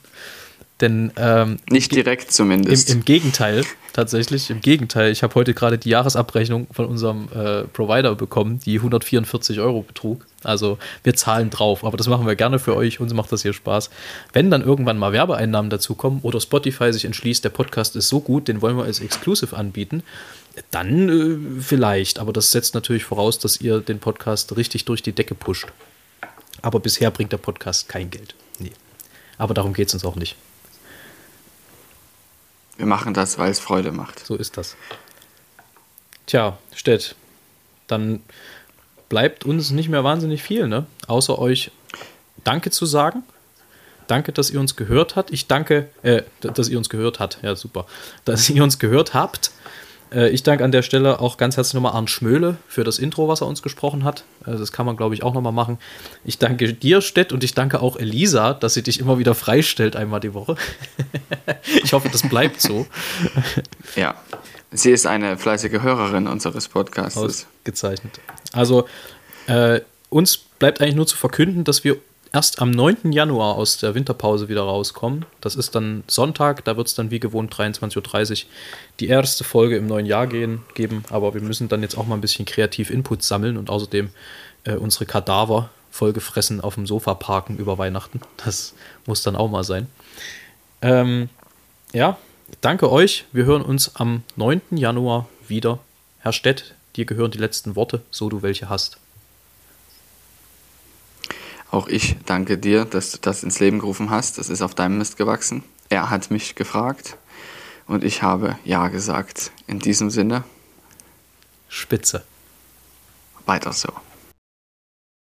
Denn 0.82 1.12
ähm, 1.16 1.58
nicht 1.70 1.96
direkt 1.96 2.34
zumindest. 2.34 2.90
Im, 2.90 2.98
Im, 2.98 3.06
Gegenteil, 3.06 3.64
tatsächlich, 3.94 4.50
im 4.50 4.60
Gegenteil. 4.60 5.10
Ich 5.10 5.24
habe 5.24 5.34
heute 5.36 5.54
gerade 5.54 5.78
die 5.78 5.90
Jahresabrechnung 5.90 6.68
von 6.72 6.86
unserem 6.86 7.30
äh, 7.34 7.64
Provider 7.64 8.14
bekommen, 8.16 8.60
die 8.66 8.76
144 8.76 9.62
Euro 9.62 9.84
betrug. 9.84 10.26
Also 10.44 10.78
wir 11.04 11.16
zahlen 11.16 11.50
drauf, 11.50 11.86
aber 11.86 11.96
das 11.96 12.08
machen 12.08 12.28
wir 12.28 12.36
gerne 12.36 12.60
für 12.60 12.76
euch. 12.76 13.00
Uns 13.00 13.14
macht 13.14 13.32
das 13.32 13.44
hier 13.44 13.54
Spaß. 13.54 13.90
Wenn 14.34 14.52
dann 14.52 14.64
irgendwann 14.64 14.98
mal 14.98 15.14
Werbeeinnahmen 15.14 15.70
dazukommen 15.70 16.20
oder 16.24 16.42
Spotify 16.42 16.92
sich 16.92 17.06
entschließt, 17.06 17.46
der 17.46 17.52
Podcast 17.52 17.96
ist 17.96 18.10
so 18.10 18.20
gut, 18.20 18.50
den 18.50 18.62
wollen 18.62 18.76
wir 18.76 18.84
als 18.84 19.00
Exclusive 19.00 19.56
anbieten, 19.56 20.04
dann 20.72 21.10
äh, 21.10 21.62
vielleicht. 21.62 22.20
Aber 22.20 22.34
das 22.34 22.52
setzt 22.52 22.76
natürlich 22.76 23.06
voraus, 23.06 23.40
dass 23.40 23.62
ihr 23.62 23.80
den 23.80 24.00
Podcast 24.00 24.58
richtig 24.58 24.84
durch 24.84 25.02
die 25.02 25.14
Decke 25.14 25.36
pusht. 25.36 25.68
Aber 26.62 26.82
bisher 26.82 27.12
bringt 27.12 27.32
der 27.32 27.38
Podcast 27.38 27.88
kein 27.88 28.10
Geld. 28.10 28.36
Nee. 28.60 28.72
Aber 29.38 29.54
darum 29.54 29.74
geht 29.74 29.88
es 29.88 29.94
uns 29.94 30.04
auch 30.04 30.18
nicht. 30.18 30.36
Wir 32.78 32.86
machen 32.86 33.14
das, 33.14 33.38
weil 33.38 33.52
es 33.52 33.60
Freude 33.60 33.92
macht. 33.92 34.26
So 34.26 34.36
ist 34.36 34.58
das. 34.58 34.76
Tja, 36.26 36.58
Stett, 36.74 37.16
dann 37.88 38.22
bleibt 39.10 39.46
uns 39.46 39.72
nicht 39.72 39.90
mehr 39.90 40.04
wahnsinnig 40.04 40.44
viel, 40.44 40.68
ne? 40.68 40.86
Außer 41.08 41.38
euch 41.40 41.72
Danke 42.44 42.70
zu 42.70 42.86
sagen. 42.86 43.24
Danke, 44.08 44.32
dass 44.32 44.52
ihr 44.52 44.60
uns 44.60 44.76
gehört 44.76 45.16
habt. 45.16 45.32
Ich 45.32 45.48
danke, 45.48 45.90
äh, 46.04 46.22
dass 46.42 46.70
ihr 46.70 46.78
uns 46.78 46.90
gehört 46.90 47.20
habt. 47.20 47.40
Ja, 47.42 47.56
super. 47.56 47.88
Dass 48.24 48.50
ihr 48.50 48.64
uns 48.64 48.78
gehört 48.78 49.14
habt. 49.16 49.52
Äh, 50.14 50.30
ich 50.30 50.44
danke 50.44 50.64
an 50.64 50.72
der 50.72 50.82
Stelle 50.82 51.20
auch 51.20 51.38
ganz 51.38 51.58
herzlich 51.58 51.74
nochmal 51.74 51.94
Arndt 51.94 52.10
Schmöhle 52.10 52.58
für 52.68 52.84
das 52.84 53.00
Intro, 53.00 53.28
was 53.28 53.42
er 53.42 53.48
uns 53.48 53.62
gesprochen 53.62 54.04
hat. 54.04 54.24
Äh, 54.46 54.52
das 54.52 54.72
kann 54.72 54.86
man, 54.86 54.98
glaube 54.98 55.16
ich, 55.16 55.24
auch 55.24 55.34
nochmal 55.34 55.54
machen. 55.54 55.78
Ich 56.24 56.38
danke 56.38 56.74
dir, 56.74 57.02
Stett, 57.02 57.34
und 57.34 57.44
ich 57.44 57.54
danke 57.54 57.82
auch 57.82 57.98
Elisa, 57.98 58.54
dass 58.54 58.74
sie 58.74 58.84
dich 58.84 59.00
immer 59.00 59.20
wieder 59.20 59.36
freistellt, 59.36 59.96
einmal 59.96 60.20
die 60.20 60.34
Woche. 60.34 60.56
ich 61.84 61.94
hoffe, 61.94 62.10
das 62.10 62.24
bleibt 62.24 62.62
so. 62.62 62.88
ja, 63.96 64.16
sie 64.72 64.92
ist 64.92 65.06
eine 65.06 65.38
fleißige 65.38 65.82
Hörerin 65.82 66.28
unseres 66.28 66.68
Podcasts. 66.68 67.18
Ausgezeichnet. 67.18 68.20
Also, 68.54 68.88
äh, 69.48 69.82
uns 70.10 70.38
bleibt 70.38 70.82
eigentlich 70.82 70.96
nur 70.96 71.08
zu 71.08 71.18
verkünden, 71.18 71.64
dass 71.64 71.84
wir 71.84 71.98
erst 72.36 72.62
am 72.62 72.70
9. 72.70 73.14
Januar 73.14 73.56
aus 73.56 73.78
der 73.78 73.96
Winterpause 73.96 74.50
wieder 74.50 74.64
rauskommen. 74.64 75.26
Das 75.40 75.56
ist 75.56 75.74
dann 75.74 76.04
Sonntag, 76.08 76.66
da 76.66 76.76
wird 76.76 76.88
es 76.88 76.94
dann 76.94 77.10
wie 77.10 77.22
gewohnt 77.22 77.56
23.30 77.56 78.44
Uhr 78.44 78.50
die 79.00 79.08
erste 79.08 79.46
Folge 79.46 79.78
im 79.78 79.88
neuen 79.88 80.06
Jahr 80.06 80.28
gehen, 80.28 80.62
geben. 80.74 81.06
Aber 81.12 81.34
wir 81.34 81.42
müssen 81.42 81.70
dann 81.70 81.82
jetzt 81.82 81.98
auch 81.98 82.06
mal 82.06 82.16
ein 82.16 82.22
bisschen 82.22 82.46
kreativ 82.46 82.90
Input 82.90 83.24
sammeln 83.24 83.56
und 83.56 83.70
außerdem 83.70 84.10
äh, 84.66 84.74
unsere 84.74 85.06
Kadaver 85.06 85.70
vollgefressen 85.92 86.60
auf 86.60 86.76
dem 86.76 86.86
Sofa 86.86 87.14
parken 87.14 87.58
über 87.58 87.78
Weihnachten. 87.78 88.20
Das 88.44 88.74
muss 89.06 89.24
dann 89.24 89.38
auch 89.38 89.50
mal 89.50 89.64
sein. 89.64 89.88
Ähm, 90.82 91.30
ja, 91.94 92.18
danke 92.60 92.92
euch. 92.92 93.24
Wir 93.32 93.46
hören 93.46 93.62
uns 93.62 93.96
am 93.96 94.24
9. 94.36 94.62
Januar 94.72 95.30
wieder. 95.48 95.80
Herr 96.20 96.34
Stett, 96.34 96.76
dir 96.98 97.06
gehören 97.06 97.32
die 97.32 97.38
letzten 97.38 97.78
Worte, 97.78 98.02
so 98.12 98.28
du 98.28 98.42
welche 98.42 98.68
hast. 98.68 99.00
Auch 101.76 101.90
ich 101.90 102.16
danke 102.26 102.58
dir, 102.58 102.86
dass 102.86 103.12
du 103.12 103.18
das 103.20 103.44
ins 103.44 103.60
Leben 103.60 103.80
gerufen 103.80 104.10
hast. 104.10 104.38
Das 104.38 104.48
ist 104.48 104.62
auf 104.62 104.76
deinem 104.76 104.98
Mist 104.98 105.18
gewachsen. 105.18 105.62
Er 105.90 106.10
hat 106.10 106.32
mich 106.32 106.56
gefragt 106.56 107.18
und 107.86 108.06
ich 108.06 108.24
habe 108.24 108.58
Ja 108.64 108.88
gesagt. 108.88 109.52
In 109.68 109.80
diesem 109.80 110.10
Sinne. 110.10 110.46
Spitze. 111.68 112.24
Weiter 113.46 113.74
so. 113.74 113.90